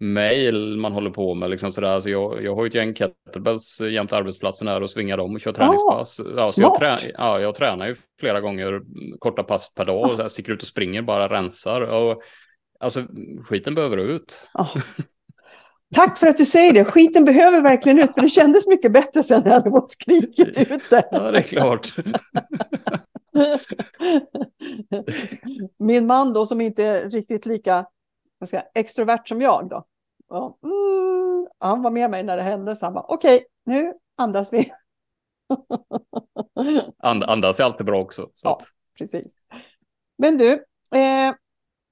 mail 0.00 0.76
man 0.76 0.92
håller 0.92 1.10
på 1.10 1.34
med. 1.34 1.50
Liksom 1.50 1.72
sådär. 1.72 1.88
Alltså 1.88 2.10
jag, 2.10 2.44
jag 2.44 2.54
har 2.54 2.64
ju 2.64 2.68
ett 2.68 2.74
gäng 2.74 2.94
kettlebells 2.94 3.80
jämte 3.80 4.16
arbetsplatsen 4.16 4.68
här 4.68 4.82
och 4.82 4.90
svingar 4.90 5.16
dem 5.16 5.34
och 5.34 5.40
kör 5.40 5.52
träningspass. 5.52 6.20
Oh, 6.20 6.32
ja, 6.36 6.52
jag, 6.56 6.78
trä, 6.78 6.98
ja, 7.14 7.40
jag 7.40 7.54
tränar 7.54 7.86
ju 7.86 7.96
flera 8.20 8.40
gånger 8.40 8.80
korta 9.18 9.42
pass 9.42 9.74
per 9.74 9.84
dag 9.84 10.10
och 10.10 10.20
oh. 10.20 10.26
sticker 10.26 10.52
ut 10.52 10.62
och 10.62 10.68
springer, 10.68 11.02
bara 11.02 11.28
rensar. 11.28 11.80
Och, 11.80 12.22
alltså 12.80 13.04
skiten 13.44 13.74
behöver 13.74 13.96
ut. 13.96 14.48
Oh. 14.54 14.76
Tack 15.94 16.18
för 16.18 16.26
att 16.26 16.36
du 16.36 16.44
säger 16.44 16.72
det. 16.72 16.84
Skiten 16.84 17.24
behöver 17.24 17.60
verkligen 17.60 17.98
ut, 17.98 18.14
för 18.14 18.20
det 18.20 18.28
kändes 18.28 18.66
mycket 18.66 18.92
bättre 18.92 19.22
sen 19.22 19.42
jag 19.44 19.52
hade 19.52 19.70
fått 19.70 19.90
skriket 19.90 20.70
ute. 20.70 21.02
Ja, 21.10 21.30
det 21.30 21.38
är 21.38 21.42
klart. 21.42 21.94
Min 25.78 26.06
man 26.06 26.32
då, 26.32 26.46
som 26.46 26.60
inte 26.60 26.84
är 26.84 27.10
riktigt 27.10 27.46
lika 27.46 27.86
ska, 28.48 28.62
extrovert 28.74 29.28
som 29.28 29.40
jag 29.40 29.68
då, 29.68 29.84
och, 30.28 30.58
mm, 30.64 31.48
han 31.58 31.82
var 31.82 31.90
med 31.90 32.10
mig 32.10 32.22
när 32.22 32.36
det 32.36 32.42
hände, 32.42 32.76
så 32.76 32.86
han 32.86 32.94
bara 32.94 33.04
okej, 33.08 33.36
okay, 33.36 33.46
nu 33.64 33.94
andas 34.16 34.52
vi. 34.52 34.72
And, 36.98 37.24
andas 37.24 37.60
är 37.60 37.64
alltid 37.64 37.86
bra 37.86 38.00
också. 38.00 38.30
ja, 38.42 38.58
att... 38.60 38.68
precis. 38.98 39.34
Men 40.18 40.36
du, 40.36 40.52
eh, 40.94 41.34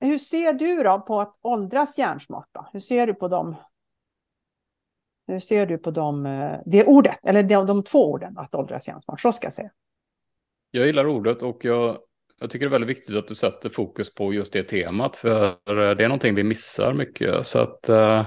hur 0.00 0.18
ser 0.18 0.52
du 0.52 0.82
då 0.82 1.00
på 1.00 1.20
att 1.20 1.36
åldras 1.42 1.98
hjärnsmart? 1.98 2.48
Då? 2.52 2.66
Hur 2.72 2.80
ser 2.80 3.06
du 3.06 3.14
på 3.14 3.28
dem? 3.28 3.56
Hur 5.26 5.40
ser 5.40 5.66
du 5.66 5.78
på 5.78 5.90
dem, 5.90 6.26
eh, 6.26 6.60
det 6.66 6.84
ordet, 6.84 7.18
eller 7.22 7.42
de, 7.42 7.66
de 7.66 7.82
två 7.82 8.12
orden, 8.12 8.38
att 8.38 8.54
åldras 8.54 8.88
hjärnsmart, 8.88 9.20
så 9.20 9.32
ska 9.32 9.46
jag 9.46 9.52
säga. 9.52 9.70
Jag 10.70 10.86
gillar 10.86 11.06
ordet 11.06 11.42
och 11.42 11.64
jag 11.64 11.98
jag 12.40 12.50
tycker 12.50 12.66
det 12.66 12.68
är 12.68 12.78
väldigt 12.78 12.96
viktigt 12.96 13.16
att 13.16 13.28
du 13.28 13.34
sätter 13.34 13.68
fokus 13.68 14.14
på 14.14 14.34
just 14.34 14.52
det 14.52 14.62
temat, 14.62 15.16
för 15.16 15.48
eh, 15.66 15.96
det 15.96 16.04
är 16.04 16.08
någonting 16.08 16.34
vi 16.34 16.44
missar 16.44 16.92
mycket. 16.92 17.46
Så 17.46 17.58
att 17.58 17.88
uh, 17.90 18.26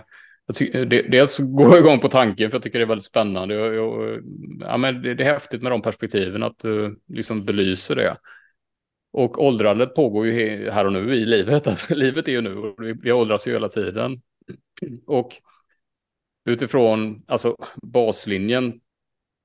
dels 1.11 1.39
går 1.39 1.69
jag 1.69 1.79
igång 1.79 1.99
på 1.99 2.09
tanken, 2.09 2.49
för 2.49 2.55
jag 2.55 2.63
tycker 2.63 2.79
det 2.79 2.85
är 2.85 2.87
väldigt 2.87 3.05
spännande. 3.05 3.55
Jag, 3.55 3.75
jag, 3.75 4.21
ja, 4.59 4.77
men 4.77 5.01
det, 5.01 5.13
det, 5.13 5.23
är 5.23 5.33
häftigt 5.33 5.61
med 5.61 5.71
de 5.71 5.81
perspektiven, 5.81 6.43
att 6.43 6.59
du 6.59 6.99
liksom 7.07 7.45
belyser 7.45 7.95
det. 7.95 8.17
Och 9.13 9.43
åldrandet 9.43 9.95
pågår 9.95 10.27
ju 10.27 10.69
här 10.69 10.85
och 10.85 10.93
nu 10.93 11.15
i 11.15 11.25
livet. 11.25 11.67
Alltså, 11.67 11.95
livet 11.95 12.27
är 12.27 12.31
ju 12.31 12.41
nu, 12.41 12.73
vi, 12.77 12.93
vi 12.93 13.11
åldras 13.11 13.47
ju 13.47 13.51
hela 13.51 13.69
tiden. 13.69 14.21
Och 15.07 15.35
utifrån 16.45 17.23
alltså, 17.27 17.55
baslinjen 17.81 18.73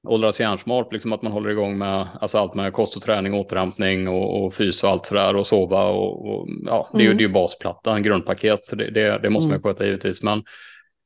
åldras 0.08 0.40
hjärnsmart, 0.40 0.92
liksom 0.92 1.12
att 1.12 1.22
man 1.22 1.32
håller 1.32 1.50
igång 1.50 1.78
med 1.78 2.08
alltså 2.20 2.38
allt 2.38 2.54
med 2.54 2.72
kost 2.72 2.96
och 2.96 3.02
träning, 3.02 3.34
återhämtning 3.34 4.08
och, 4.08 4.44
och 4.44 4.54
fys 4.54 4.84
och 4.84 4.90
allt 4.90 5.06
sådär 5.06 5.36
och 5.36 5.46
sova 5.46 5.84
och, 5.84 6.28
och 6.28 6.48
ja, 6.66 6.90
det 6.92 6.98
är, 6.98 7.04
mm. 7.04 7.16
det 7.16 7.24
är 7.24 7.26
ju 7.26 7.32
basplattan, 7.32 8.02
grundpaket, 8.02 8.60
det, 8.70 8.90
det, 8.90 9.18
det 9.18 9.30
måste 9.30 9.48
mm. 9.48 9.60
man 9.62 9.72
sköta 9.72 9.86
givetvis. 9.86 10.22
Men 10.22 10.42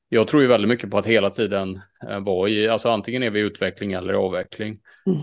jag 0.08 0.28
tror 0.28 0.42
ju 0.42 0.48
väldigt 0.48 0.68
mycket 0.68 0.90
på 0.90 0.98
att 0.98 1.06
hela 1.06 1.30
tiden 1.30 1.80
eh, 2.08 2.20
vara 2.20 2.48
i, 2.48 2.68
alltså 2.68 2.88
antingen 2.88 3.22
är 3.22 3.30
vi 3.30 3.40
i 3.40 3.42
utveckling 3.42 3.92
eller 3.92 4.14
avveckling. 4.14 4.78
Mm. 5.06 5.20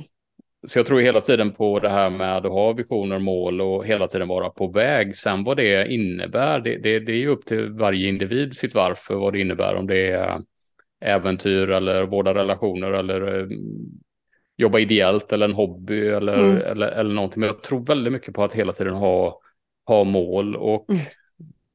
Så 0.68 0.80
jag 0.80 0.86
tror 0.86 1.00
hela 1.00 1.22
tiden 1.22 1.52
på 1.52 1.80
det 1.80 1.90
här 1.90 2.10
med 2.10 2.38
att 2.38 2.44
ha 2.44 2.74
visioner, 2.74 3.20
mål 3.20 3.62
och 3.62 3.86
hela 3.86 4.08
tiden 4.08 4.28
vara 4.28 4.50
på 4.50 4.68
väg. 4.68 5.16
Sen 5.16 5.44
vad 5.44 5.58
det 5.58 5.94
innebär, 5.94 6.60
det, 6.60 6.78
det, 6.78 7.00
det 7.00 7.12
är 7.12 7.18
ju 7.18 7.28
upp 7.28 7.46
till 7.46 7.70
varje 7.70 8.08
individ 8.08 8.58
sitt 8.58 8.76
varför, 8.76 9.16
vad 9.16 9.34
det 9.34 9.40
innebär, 9.40 9.76
om 9.76 9.88
det 9.88 10.12
är 10.12 10.40
äventyr 11.02 11.70
eller 11.70 12.04
vårda 12.04 12.34
relationer 12.34 12.92
eller 12.92 13.40
eh, 13.40 13.48
jobba 14.58 14.80
ideellt 14.80 15.34
eller 15.34 15.46
en 15.46 15.54
hobby 15.54 16.08
eller, 16.08 16.38
mm. 16.38 16.62
eller, 16.62 16.88
eller 16.88 17.14
någonting. 17.14 17.40
Men 17.40 17.48
jag 17.48 17.64
tror 17.64 17.86
väldigt 17.86 18.14
mycket 18.14 18.34
på 18.34 18.44
att 18.44 18.54
hela 18.54 18.74
tiden 18.74 18.94
ha, 18.94 19.40
ha 19.86 20.04
mål 20.04 20.56
och 20.56 20.90
mm. 20.90 21.02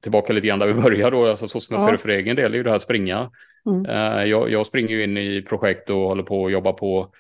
tillbaka 0.03 0.33
lite 0.33 0.47
grann 0.47 0.59
där 0.59 0.67
vi 0.67 0.83
börjar 0.83 1.11
då, 1.11 1.27
alltså 1.27 1.49
så 1.49 1.61
som 1.61 1.75
jag 1.75 1.83
ja. 1.83 1.87
ser 1.87 1.93
det 1.93 1.99
för 1.99 2.09
egen 2.09 2.37
del, 2.37 2.53
är 2.53 2.57
ju 2.57 2.63
det 2.63 2.71
här 2.71 2.79
springa. 2.79 3.31
Mm. 3.67 3.87
Uh, 3.87 4.25
jag, 4.25 4.51
jag 4.51 4.67
springer 4.67 4.91
ju 4.91 5.05
in 5.05 5.17
i 5.17 5.43
projekt 5.43 5.91
och 5.91 5.97
håller 5.97 6.23
på 6.23 6.47
att 6.47 6.53
jobba 6.53 6.73
på 6.73 7.13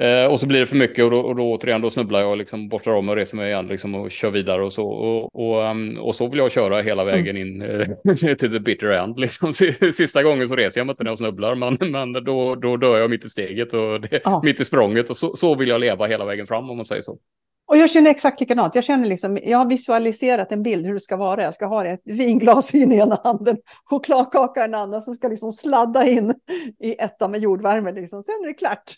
Eh, 0.00 0.24
och 0.24 0.40
så 0.40 0.46
blir 0.46 0.60
det 0.60 0.66
för 0.66 0.76
mycket 0.76 1.04
och 1.04 1.10
då, 1.10 1.20
och 1.20 1.36
då 1.36 1.52
återigen 1.52 1.80
då 1.80 1.90
snubblar 1.90 2.20
jag 2.20 2.30
och 2.30 2.36
liksom 2.36 2.68
borstar 2.68 2.92
om 2.92 3.08
och 3.08 3.16
reser 3.16 3.36
mig 3.36 3.50
igen 3.50 3.66
liksom 3.66 3.94
och 3.94 4.10
kör 4.10 4.30
vidare 4.30 4.64
och 4.64 4.72
så. 4.72 4.86
Och, 4.86 5.34
och, 5.34 5.70
um, 5.70 5.98
och 5.98 6.14
så 6.14 6.28
vill 6.28 6.38
jag 6.38 6.52
köra 6.52 6.82
hela 6.82 7.02
mm. 7.02 7.14
vägen 7.14 7.36
in 7.36 7.62
eh, 7.62 8.14
till 8.36 8.52
the 8.52 8.60
bitter 8.60 8.86
end. 8.86 9.18
Liksom. 9.18 9.52
Sista 9.92 10.22
gången 10.22 10.48
så 10.48 10.56
reser 10.56 10.80
jag 10.80 10.86
mig 10.86 10.92
inte 10.92 11.04
när 11.04 11.10
jag 11.10 11.18
snubblar 11.18 11.54
men, 11.54 11.78
men 11.92 12.12
då, 12.12 12.54
då 12.54 12.76
dör 12.76 12.98
jag 12.98 13.10
mitt 13.10 13.24
i 13.24 13.28
steget 13.28 13.74
och 13.74 14.00
det, 14.00 14.22
mitt 14.42 14.60
i 14.60 14.64
språnget 14.64 15.10
och 15.10 15.16
så, 15.16 15.36
så 15.36 15.54
vill 15.54 15.68
jag 15.68 15.80
leva 15.80 16.06
hela 16.06 16.24
vägen 16.24 16.46
fram 16.46 16.70
om 16.70 16.76
man 16.76 16.86
säger 16.86 17.02
så. 17.02 17.18
Och 17.66 17.76
jag 17.76 17.90
känner 17.90 18.10
exakt 18.10 18.40
likadant. 18.40 18.74
Jag 18.74 18.84
känner 18.84 19.06
liksom, 19.08 19.38
jag 19.42 19.58
har 19.58 19.66
visualiserat 19.66 20.52
en 20.52 20.62
bild 20.62 20.86
hur 20.86 20.94
det 20.94 21.00
ska 21.00 21.16
vara. 21.16 21.42
Jag 21.42 21.54
ska 21.54 21.66
ha 21.66 21.86
ett 21.86 22.02
vinglas 22.04 22.74
i 22.74 22.82
ena 22.82 23.20
handen, 23.24 23.56
chokladkaka 23.84 24.60
i 24.60 24.66
den 24.66 24.74
andra, 24.74 25.00
som 25.00 25.14
ska 25.14 25.28
liksom 25.28 25.52
sladda 25.52 26.06
in 26.06 26.34
i 26.82 26.92
etta 26.98 27.28
med 27.28 27.40
jordvärme. 27.40 27.92
Liksom. 27.92 28.22
Sen 28.22 28.34
är 28.42 28.46
det 28.46 28.54
klart. 28.54 28.96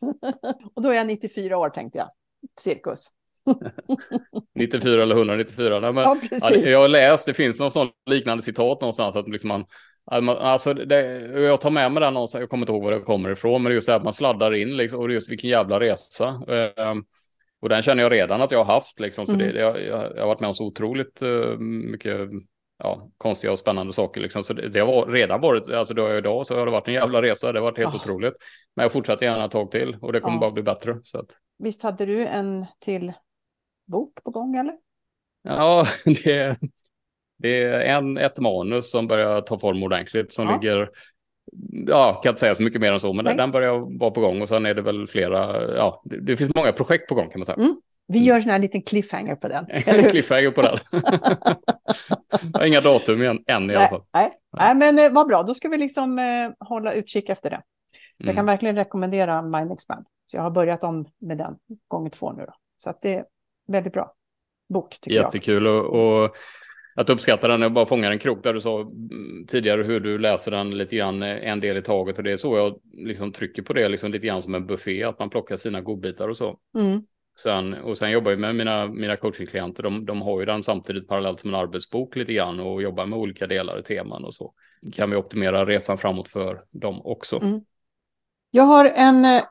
Och 0.74 0.82
då 0.82 0.90
är 0.90 0.94
jag 0.94 1.06
94 1.06 1.58
år 1.58 1.68
tänkte 1.68 1.98
jag, 1.98 2.08
cirkus. 2.60 3.08
94 4.54 5.02
eller 5.02 5.16
194. 5.16 5.80
Nej, 5.80 5.92
men, 5.92 6.04
ja, 6.04 6.16
ja, 6.30 6.54
jag 6.54 6.78
har 6.78 6.88
läst, 6.88 7.26
det 7.26 7.34
finns 7.34 7.60
någon 7.60 7.72
sån 7.72 7.88
liknande 8.10 8.42
citat 8.42 8.80
någonstans. 8.80 9.16
Att 9.16 9.28
liksom 9.28 9.48
man, 9.48 10.28
alltså 10.28 10.74
det, 10.74 11.00
jag 11.40 11.60
tar 11.60 11.70
med 11.70 11.92
mig 11.92 12.00
den 12.00 12.14
någonstans, 12.14 12.40
jag 12.40 12.50
kommer 12.50 12.62
inte 12.62 12.72
ihåg 12.72 12.82
var 12.82 12.92
det 12.92 13.00
kommer 13.00 13.30
ifrån, 13.30 13.62
men 13.62 13.72
just 13.72 13.86
det 13.86 13.94
att 13.94 14.04
man 14.04 14.12
sladdar 14.12 14.54
in 14.54 14.76
liksom, 14.76 15.00
och 15.00 15.12
just 15.12 15.30
vilken 15.30 15.50
jävla 15.50 15.80
resa. 15.80 16.42
Och 17.60 17.68
den 17.68 17.82
känner 17.82 18.02
jag 18.02 18.12
redan 18.12 18.42
att 18.42 18.50
jag 18.50 18.64
har 18.64 18.74
haft, 18.74 19.00
liksom, 19.00 19.26
så 19.26 19.34
mm. 19.34 19.52
det, 19.52 19.60
jag, 19.60 19.82
jag, 19.82 20.16
jag, 20.16 20.20
har 20.20 20.26
varit 20.26 20.40
med 20.40 20.48
om 20.48 20.54
så 20.54 20.66
otroligt 20.66 21.22
uh, 21.22 21.58
mycket 21.58 22.30
ja, 22.78 23.10
konstiga 23.18 23.52
och 23.52 23.58
spännande 23.58 23.92
saker. 23.92 24.20
Liksom. 24.20 24.42
Så 24.42 24.52
det, 24.52 24.68
det 24.68 24.80
har 24.80 25.06
redan 25.06 25.40
varit, 25.40 25.68
alltså 25.68 25.94
då 25.94 26.06
är 26.06 26.18
idag 26.18 26.46
så 26.46 26.58
har 26.58 26.66
det 26.66 26.72
varit 26.72 26.88
en 26.88 26.94
jävla 26.94 27.22
resa, 27.22 27.52
det 27.52 27.58
har 27.58 27.64
varit 27.64 27.78
helt 27.78 27.94
oh. 27.94 28.00
otroligt. 28.00 28.34
Men 28.76 28.82
jag 28.82 28.92
fortsätter 28.92 29.26
gärna 29.26 29.44
ett 29.44 29.50
tag 29.50 29.70
till 29.70 29.96
och 30.00 30.12
det 30.12 30.20
kommer 30.20 30.36
oh. 30.36 30.40
bara 30.40 30.50
bli 30.50 30.62
bättre. 30.62 31.00
Så 31.02 31.18
att... 31.18 31.26
Visst 31.58 31.82
hade 31.82 32.06
du 32.06 32.26
en 32.26 32.66
till 32.78 33.12
bok 33.86 34.24
på 34.24 34.30
gång 34.30 34.56
eller? 34.56 34.74
Ja, 35.42 35.86
det, 36.24 36.58
det 37.38 37.62
är 37.62 37.80
en, 37.80 38.18
ett 38.18 38.38
manus 38.38 38.90
som 38.90 39.06
börjar 39.06 39.40
ta 39.40 39.58
form 39.58 39.82
ordentligt 39.82 40.32
som 40.32 40.46
ja. 40.46 40.52
ligger 40.52 40.90
ja, 41.86 42.20
kan 42.22 42.30
inte 42.30 42.40
säga 42.40 42.54
så 42.54 42.62
mycket 42.62 42.80
mer 42.80 42.92
än 42.92 43.00
så, 43.00 43.12
men 43.12 43.24
Nej. 43.24 43.36
den 43.36 43.50
börjar 43.50 43.98
vara 43.98 44.10
på 44.10 44.20
gång 44.20 44.42
och 44.42 44.48
sen 44.48 44.66
är 44.66 44.74
det 44.74 44.82
väl 44.82 45.06
flera, 45.06 45.74
ja, 45.76 46.02
det, 46.04 46.20
det 46.20 46.36
finns 46.36 46.54
många 46.54 46.72
projekt 46.72 47.08
på 47.08 47.14
gång 47.14 47.28
kan 47.28 47.40
man 47.40 47.46
säga. 47.46 47.56
Mm. 47.56 47.76
Vi 48.08 48.18
gör 48.24 48.48
en 48.48 48.60
liten 48.60 48.82
cliffhanger 48.82 49.36
på 49.36 49.48
den. 49.48 49.66
cliffhanger 50.10 50.50
på 50.50 50.62
den. 50.62 50.78
jag 52.52 52.60
har 52.60 52.66
inga 52.66 52.80
datum 52.80 53.22
än, 53.22 53.44
än 53.46 53.70
i 53.70 53.74
alla 53.74 53.88
fall. 53.88 54.02
Nej, 54.14 54.32
Nej. 54.58 54.74
men 54.74 54.98
eh, 54.98 55.12
vad 55.12 55.26
bra, 55.26 55.42
då 55.42 55.54
ska 55.54 55.68
vi 55.68 55.76
liksom 55.76 56.18
eh, 56.18 56.66
hålla 56.68 56.92
utkik 56.92 57.28
efter 57.28 57.50
det. 57.50 57.62
Jag 58.16 58.24
mm. 58.24 58.36
kan 58.36 58.46
verkligen 58.46 58.76
rekommendera 58.76 59.42
Mind 59.42 59.72
Expand. 59.72 60.06
Så 60.26 60.36
jag 60.36 60.42
har 60.42 60.50
börjat 60.50 60.84
om 60.84 61.06
med 61.18 61.38
den 61.38 61.56
gånger 61.88 62.10
två 62.10 62.32
nu. 62.32 62.44
Då. 62.46 62.52
Så 62.76 62.90
att 62.90 63.02
det 63.02 63.14
är 63.14 63.24
väldigt 63.68 63.92
bra 63.92 64.12
bok 64.68 65.00
tycker 65.00 65.16
Jättekul 65.16 65.64
jag. 65.64 65.74
Jättekul 65.74 65.94
och, 65.94 66.24
och 66.24 66.36
att 66.96 67.10
uppskatta 67.10 67.48
den, 67.48 67.62
jag 67.62 67.72
bara 67.72 67.86
fångar 67.86 68.10
en 68.10 68.18
krok 68.18 68.42
där 68.42 68.54
du 68.54 68.60
sa 68.60 68.80
mm, 68.80 69.46
tidigare 69.46 69.82
hur 69.82 70.00
du 70.00 70.18
läser 70.18 70.50
den 70.50 70.78
lite 70.78 70.96
grann 70.96 71.22
eh, 71.22 71.48
en 71.48 71.60
del 71.60 71.76
i 71.76 71.82
taget 71.82 72.18
och 72.18 72.24
det 72.24 72.32
är 72.32 72.36
så 72.36 72.56
jag 72.56 72.80
liksom 72.92 73.32
trycker 73.32 73.62
på 73.62 73.72
det 73.72 73.88
liksom 73.88 74.12
lite 74.12 74.26
grann 74.26 74.42
som 74.42 74.54
en 74.54 74.66
buffé, 74.66 75.04
att 75.04 75.18
man 75.18 75.30
plockar 75.30 75.56
sina 75.56 75.80
godbitar 75.80 76.28
och 76.28 76.36
så. 76.36 76.58
Mm. 76.78 77.02
Sen, 77.38 77.74
och 77.74 77.98
sen 77.98 78.10
jobbar 78.10 78.30
jag 78.30 78.40
med 78.40 78.54
mina, 78.54 78.86
mina 78.86 79.16
coachingklienter, 79.16 79.82
de, 79.82 80.06
de 80.06 80.22
har 80.22 80.40
ju 80.40 80.46
den 80.46 80.62
samtidigt 80.62 81.08
parallellt 81.08 81.40
som 81.40 81.54
en 81.54 81.60
arbetsbok 81.60 82.16
lite 82.16 82.32
grann 82.32 82.60
och 82.60 82.82
jobbar 82.82 83.06
med 83.06 83.18
olika 83.18 83.46
delar, 83.46 83.82
teman 83.82 84.24
och 84.24 84.34
så. 84.34 84.54
Kan 84.92 85.10
vi 85.10 85.16
optimera 85.16 85.66
resan 85.66 85.98
framåt 85.98 86.28
för 86.28 86.64
dem 86.70 87.00
också. 87.04 87.42
Mm. 87.42 87.60
Jag 88.50 88.62
har 88.62 88.84
en 88.84 89.24
eh, 89.24 89.42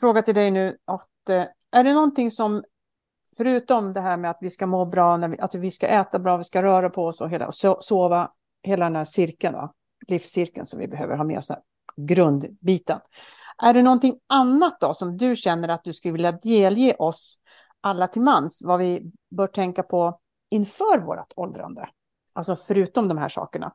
fråga 0.00 0.22
till 0.22 0.34
dig 0.34 0.50
nu. 0.50 0.76
Att, 0.84 1.28
eh, 1.30 1.44
är 1.80 1.84
det 1.84 1.94
någonting 1.94 2.30
som 2.30 2.64
förutom 3.36 3.92
det 3.92 4.00
här 4.00 4.16
med 4.16 4.30
att 4.30 4.38
vi 4.40 4.50
ska 4.50 4.66
må 4.66 4.84
bra, 4.84 5.16
när 5.16 5.28
vi, 5.28 5.40
alltså 5.40 5.58
vi 5.58 5.70
ska 5.70 5.86
äta 5.86 6.18
bra, 6.18 6.36
vi 6.36 6.44
ska 6.44 6.62
röra 6.62 6.90
på 6.90 7.06
oss 7.06 7.20
och, 7.20 7.30
hela, 7.30 7.46
och 7.46 7.54
sova, 7.84 8.30
hela 8.62 8.84
den 8.84 8.96
här 8.96 9.04
cirkeln, 9.04 9.54
va? 9.54 9.72
livscirkeln 10.08 10.66
som 10.66 10.78
vi 10.78 10.88
behöver 10.88 11.16
ha 11.16 11.24
med 11.24 11.38
oss, 11.38 11.50
grundbiten. 11.96 13.00
Är 13.62 13.74
det 13.74 13.82
någonting 13.82 14.18
annat 14.26 14.80
då 14.80 14.94
som 14.94 15.16
du 15.16 15.36
känner 15.36 15.68
att 15.68 15.84
du 15.84 15.92
skulle 15.92 16.12
vilja 16.12 16.32
delge 16.32 16.96
oss 16.98 17.38
alla 17.80 18.08
till 18.08 18.22
mans, 18.22 18.62
vad 18.64 18.78
vi 18.78 19.12
bör 19.30 19.46
tänka 19.46 19.82
på 19.82 20.20
inför 20.50 21.00
vårt 21.00 21.32
åldrande? 21.36 21.88
Alltså 22.32 22.56
förutom 22.56 23.08
de 23.08 23.18
här 23.18 23.28
sakerna. 23.28 23.74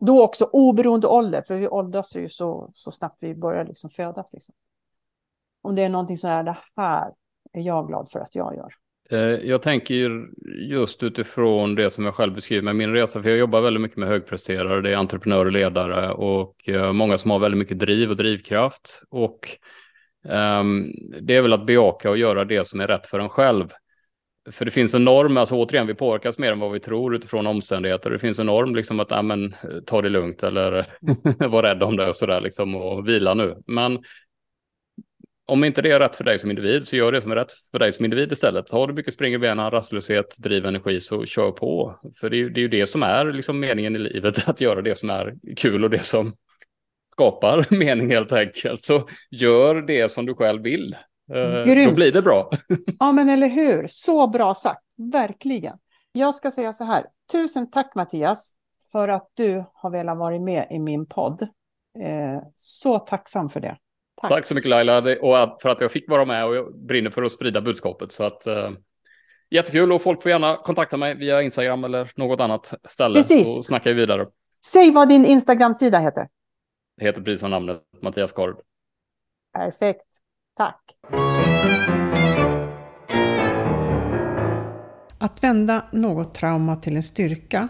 Då 0.00 0.22
också 0.22 0.44
oberoende 0.44 1.06
ålder, 1.06 1.42
för 1.42 1.56
vi 1.56 1.68
åldras 1.68 2.16
ju 2.16 2.28
så, 2.28 2.70
så 2.74 2.90
snabbt 2.90 3.16
vi 3.20 3.34
börjar 3.34 3.64
liksom 3.64 3.90
födas. 3.90 4.32
Liksom. 4.32 4.54
Om 5.62 5.74
det 5.74 5.82
är 5.82 5.88
någonting 5.88 6.18
sådär, 6.18 6.42
det 6.42 6.56
här 6.76 7.12
är 7.54 7.62
jag 7.62 7.88
glad 7.88 8.08
för 8.10 8.20
att 8.20 8.34
jag 8.34 8.56
gör. 8.56 8.72
Eh, 9.10 9.48
jag 9.48 9.62
tänker 9.62 10.26
just 10.70 11.02
utifrån 11.02 11.74
det 11.74 11.90
som 11.90 12.04
jag 12.04 12.14
själv 12.14 12.34
beskriver 12.34 12.62
med 12.62 12.76
min 12.76 12.92
resa, 12.92 13.22
för 13.22 13.30
jag 13.30 13.38
jobbar 13.38 13.60
väldigt 13.60 13.80
mycket 13.80 13.96
med 13.96 14.08
högpresterare, 14.08 14.80
det 14.80 14.92
är 14.92 14.96
entreprenörer 14.96 15.44
och 15.44 15.52
ledare 15.52 16.12
och 16.12 16.68
eh, 16.68 16.92
många 16.92 17.18
som 17.18 17.30
har 17.30 17.38
väldigt 17.38 17.58
mycket 17.58 17.78
driv 17.78 18.10
och 18.10 18.16
drivkraft. 18.16 19.02
Och 19.10 19.48
um, 20.28 20.92
det 21.20 21.36
är 21.36 21.42
väl 21.42 21.52
att 21.52 21.66
bejaka 21.66 22.10
och 22.10 22.18
göra 22.18 22.44
det 22.44 22.66
som 22.66 22.80
är 22.80 22.86
rätt 22.86 23.06
för 23.06 23.18
en 23.18 23.28
själv. 23.28 23.68
För 24.50 24.64
det 24.64 24.70
finns 24.70 24.94
en 24.94 25.04
norm, 25.04 25.36
alltså 25.36 25.54
återigen, 25.54 25.86
vi 25.86 25.94
påverkas 25.94 26.38
mer 26.38 26.52
än 26.52 26.60
vad 26.60 26.72
vi 26.72 26.80
tror 26.80 27.14
utifrån 27.14 27.46
omständigheter. 27.46 28.10
Det 28.10 28.18
finns 28.18 28.38
en 28.38 28.46
norm, 28.46 28.74
liksom 28.74 29.00
att, 29.00 29.24
men, 29.24 29.54
ta 29.86 30.02
det 30.02 30.08
lugnt 30.08 30.42
eller 30.42 30.86
var 31.48 31.62
rädd 31.62 31.82
om 31.82 31.96
det 31.96 32.08
och 32.08 32.16
sådär, 32.16 32.40
liksom, 32.40 32.74
och 32.74 33.08
vila 33.08 33.34
nu. 33.34 33.56
Men 33.66 33.98
om 35.46 35.64
inte 35.64 35.82
det 35.82 35.90
är 35.90 36.00
rätt 36.00 36.16
för 36.16 36.24
dig 36.24 36.38
som 36.38 36.50
individ 36.50 36.88
så 36.88 36.96
gör 36.96 37.12
det 37.12 37.22
som 37.22 37.32
är 37.32 37.36
rätt 37.36 37.52
för 37.70 37.78
dig 37.78 37.92
som 37.92 38.04
individ 38.04 38.32
istället. 38.32 38.70
Har 38.70 38.86
du 38.86 38.94
mycket 38.94 39.14
spring 39.14 39.34
i 39.34 39.38
benen, 39.38 39.70
rastlöshet, 39.70 40.36
driv 40.38 40.66
energi 40.66 41.00
så 41.00 41.24
kör 41.26 41.50
på. 41.50 42.00
För 42.20 42.30
det 42.30 42.36
är, 42.36 42.50
det 42.50 42.60
är 42.60 42.62
ju 42.62 42.68
det 42.68 42.86
som 42.86 43.02
är 43.02 43.32
liksom 43.32 43.60
meningen 43.60 43.96
i 43.96 43.98
livet, 43.98 44.48
att 44.48 44.60
göra 44.60 44.82
det 44.82 44.98
som 44.98 45.10
är 45.10 45.34
kul 45.56 45.84
och 45.84 45.90
det 45.90 46.04
som 46.04 46.34
skapar 47.12 47.66
mening 47.74 48.10
helt 48.10 48.32
enkelt. 48.32 48.82
Så 48.82 49.08
gör 49.30 49.74
det 49.74 50.12
som 50.12 50.26
du 50.26 50.34
själv 50.34 50.62
vill. 50.62 50.96
Eh, 51.32 51.64
Grymt. 51.64 51.90
Då 51.90 51.94
blir 51.94 52.12
det 52.12 52.22
bra. 52.22 52.50
ja, 52.98 53.12
men 53.12 53.28
eller 53.28 53.48
hur? 53.48 53.86
Så 53.88 54.26
bra 54.26 54.54
sagt, 54.54 54.82
verkligen. 55.12 55.76
Jag 56.12 56.34
ska 56.34 56.50
säga 56.50 56.72
så 56.72 56.84
här, 56.84 57.04
tusen 57.32 57.70
tack 57.70 57.94
Mattias 57.94 58.52
för 58.92 59.08
att 59.08 59.30
du 59.34 59.64
har 59.74 59.90
velat 59.90 60.18
vara 60.18 60.38
med 60.40 60.66
i 60.70 60.78
min 60.78 61.06
podd. 61.06 61.42
Eh, 62.02 62.42
så 62.54 62.98
tacksam 62.98 63.48
för 63.48 63.60
det. 63.60 63.76
Tack. 64.20 64.30
Tack 64.30 64.46
så 64.46 64.54
mycket 64.54 64.70
Laila 64.70 64.98
och 64.98 65.62
för 65.62 65.68
att 65.68 65.80
jag 65.80 65.92
fick 65.92 66.10
vara 66.10 66.24
med 66.24 66.44
och 66.46 66.56
jag 66.56 66.78
brinner 66.78 67.10
för 67.10 67.22
att 67.22 67.32
sprida 67.32 67.60
budskapet. 67.60 68.12
Så 68.12 68.24
att, 68.24 68.46
uh, 68.46 68.70
jättekul 69.50 69.92
och 69.92 70.02
folk 70.02 70.22
får 70.22 70.30
gärna 70.30 70.56
kontakta 70.56 70.96
mig 70.96 71.14
via 71.14 71.42
Instagram 71.42 71.84
eller 71.84 72.12
något 72.16 72.40
annat 72.40 72.74
ställe. 72.84 73.14
Precis. 73.14 73.56
Så 73.56 73.62
snackar 73.62 73.90
vi 73.90 73.96
vidare. 74.00 74.26
Säg 74.66 74.90
vad 74.90 75.08
din 75.08 75.24
Instagram-sida 75.24 75.98
heter. 75.98 76.28
Det 76.96 77.04
heter 77.04 77.22
precis 77.22 77.40
som 77.40 77.50
namnet 77.50 77.80
Mattias 78.02 78.32
Kard. 78.32 78.56
Perfekt. 79.52 80.06
Tack. 80.56 80.80
Att 85.18 85.44
vända 85.44 85.84
något 85.92 86.34
trauma 86.34 86.76
till 86.76 86.96
en 86.96 87.02
styrka 87.02 87.68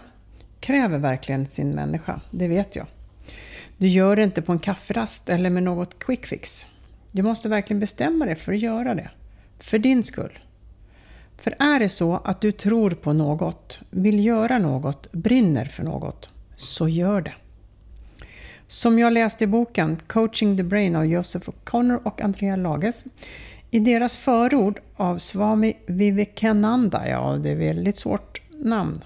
kräver 0.59 0.97
verkligen 0.97 1.45
sin 1.45 1.75
människa, 1.75 2.19
det 2.31 2.47
vet 2.47 2.75
jag. 2.75 2.85
Du 3.77 3.87
gör 3.87 4.15
det 4.15 4.23
inte 4.23 4.41
på 4.41 4.51
en 4.51 4.59
kafferast 4.59 5.29
eller 5.29 5.49
med 5.49 5.63
något 5.63 5.99
quick 5.99 6.25
fix. 6.25 6.67
Du 7.11 7.21
måste 7.21 7.49
verkligen 7.49 7.79
bestämma 7.79 8.25
dig 8.25 8.35
för 8.35 8.53
att 8.53 8.59
göra 8.59 8.95
det. 8.95 9.09
För 9.59 9.79
din 9.79 10.03
skull. 10.03 10.39
För 11.37 11.55
är 11.59 11.79
det 11.79 11.89
så 11.89 12.15
att 12.15 12.41
du 12.41 12.51
tror 12.51 12.91
på 12.91 13.13
något, 13.13 13.81
vill 13.89 14.25
göra 14.25 14.59
något, 14.59 15.11
brinner 15.11 15.65
för 15.65 15.83
något, 15.83 16.29
så 16.55 16.87
gör 16.87 17.21
det. 17.21 17.33
Som 18.67 18.99
jag 18.99 19.13
läste 19.13 19.43
i 19.43 19.47
boken 19.47 19.97
Coaching 20.07 20.57
the 20.57 20.63
Brain 20.63 20.95
av 20.95 21.05
Joseph 21.05 21.49
O'Connor 21.49 21.99
och 22.03 22.21
Andrea 22.21 22.55
Lages. 22.55 23.05
I 23.71 23.79
deras 23.79 24.17
förord 24.17 24.79
av 24.95 25.17
Swami 25.17 25.73
Vivekananda, 25.85 27.09
ja 27.09 27.39
det 27.43 27.49
är 27.49 27.55
väldigt 27.55 27.95
svårt 27.95 28.41
namn. 28.51 29.01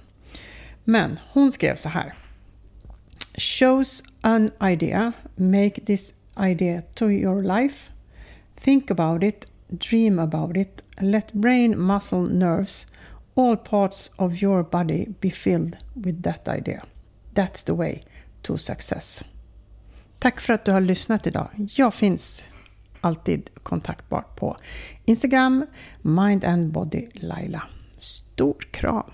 Men 0.84 1.20
hon 1.34 1.52
skrev 1.52 1.76
så 1.76 1.90
här. 1.90 2.14
Shows 3.38 4.04
an 4.24 4.50
idea, 4.62 5.14
make 5.36 5.86
this 5.86 6.14
idea 6.38 6.84
to 6.96 7.10
your 7.10 7.44
life, 7.44 7.92
think 8.56 8.92
about 8.92 9.24
it, 9.24 9.46
dream 9.70 10.20
about 10.20 10.58
it, 10.58 10.84
let 11.02 11.34
brain, 11.34 11.80
muscle, 11.80 12.22
nerves, 12.22 12.88
all 13.36 13.56
parts 13.56 14.12
of 14.18 14.42
your 14.42 14.64
body 14.64 15.08
be 15.22 15.30
filled 15.30 15.78
with 15.96 16.24
that 16.24 16.48
idea. 16.48 16.84
That's 17.34 17.64
the 17.64 17.74
way 17.74 18.04
to 18.44 18.58
success. 18.58 19.24
Tack 20.20 20.42
för 20.42 20.54
att 20.54 20.66
du 20.66 20.72
har 20.72 20.82
lyssnat 20.82 21.28
idag. 21.28 21.50
Jag 21.76 21.94
finns 21.94 22.50
alltid 23.02 23.50
kontaktbar 23.64 24.26
på 24.36 24.58
Instagram, 25.06 25.66
Mind 26.02 26.46
and 26.46 26.72
Body 26.72 27.08
Laila. 27.14 27.64
Stor 28.00 28.68
kram! 28.72 29.12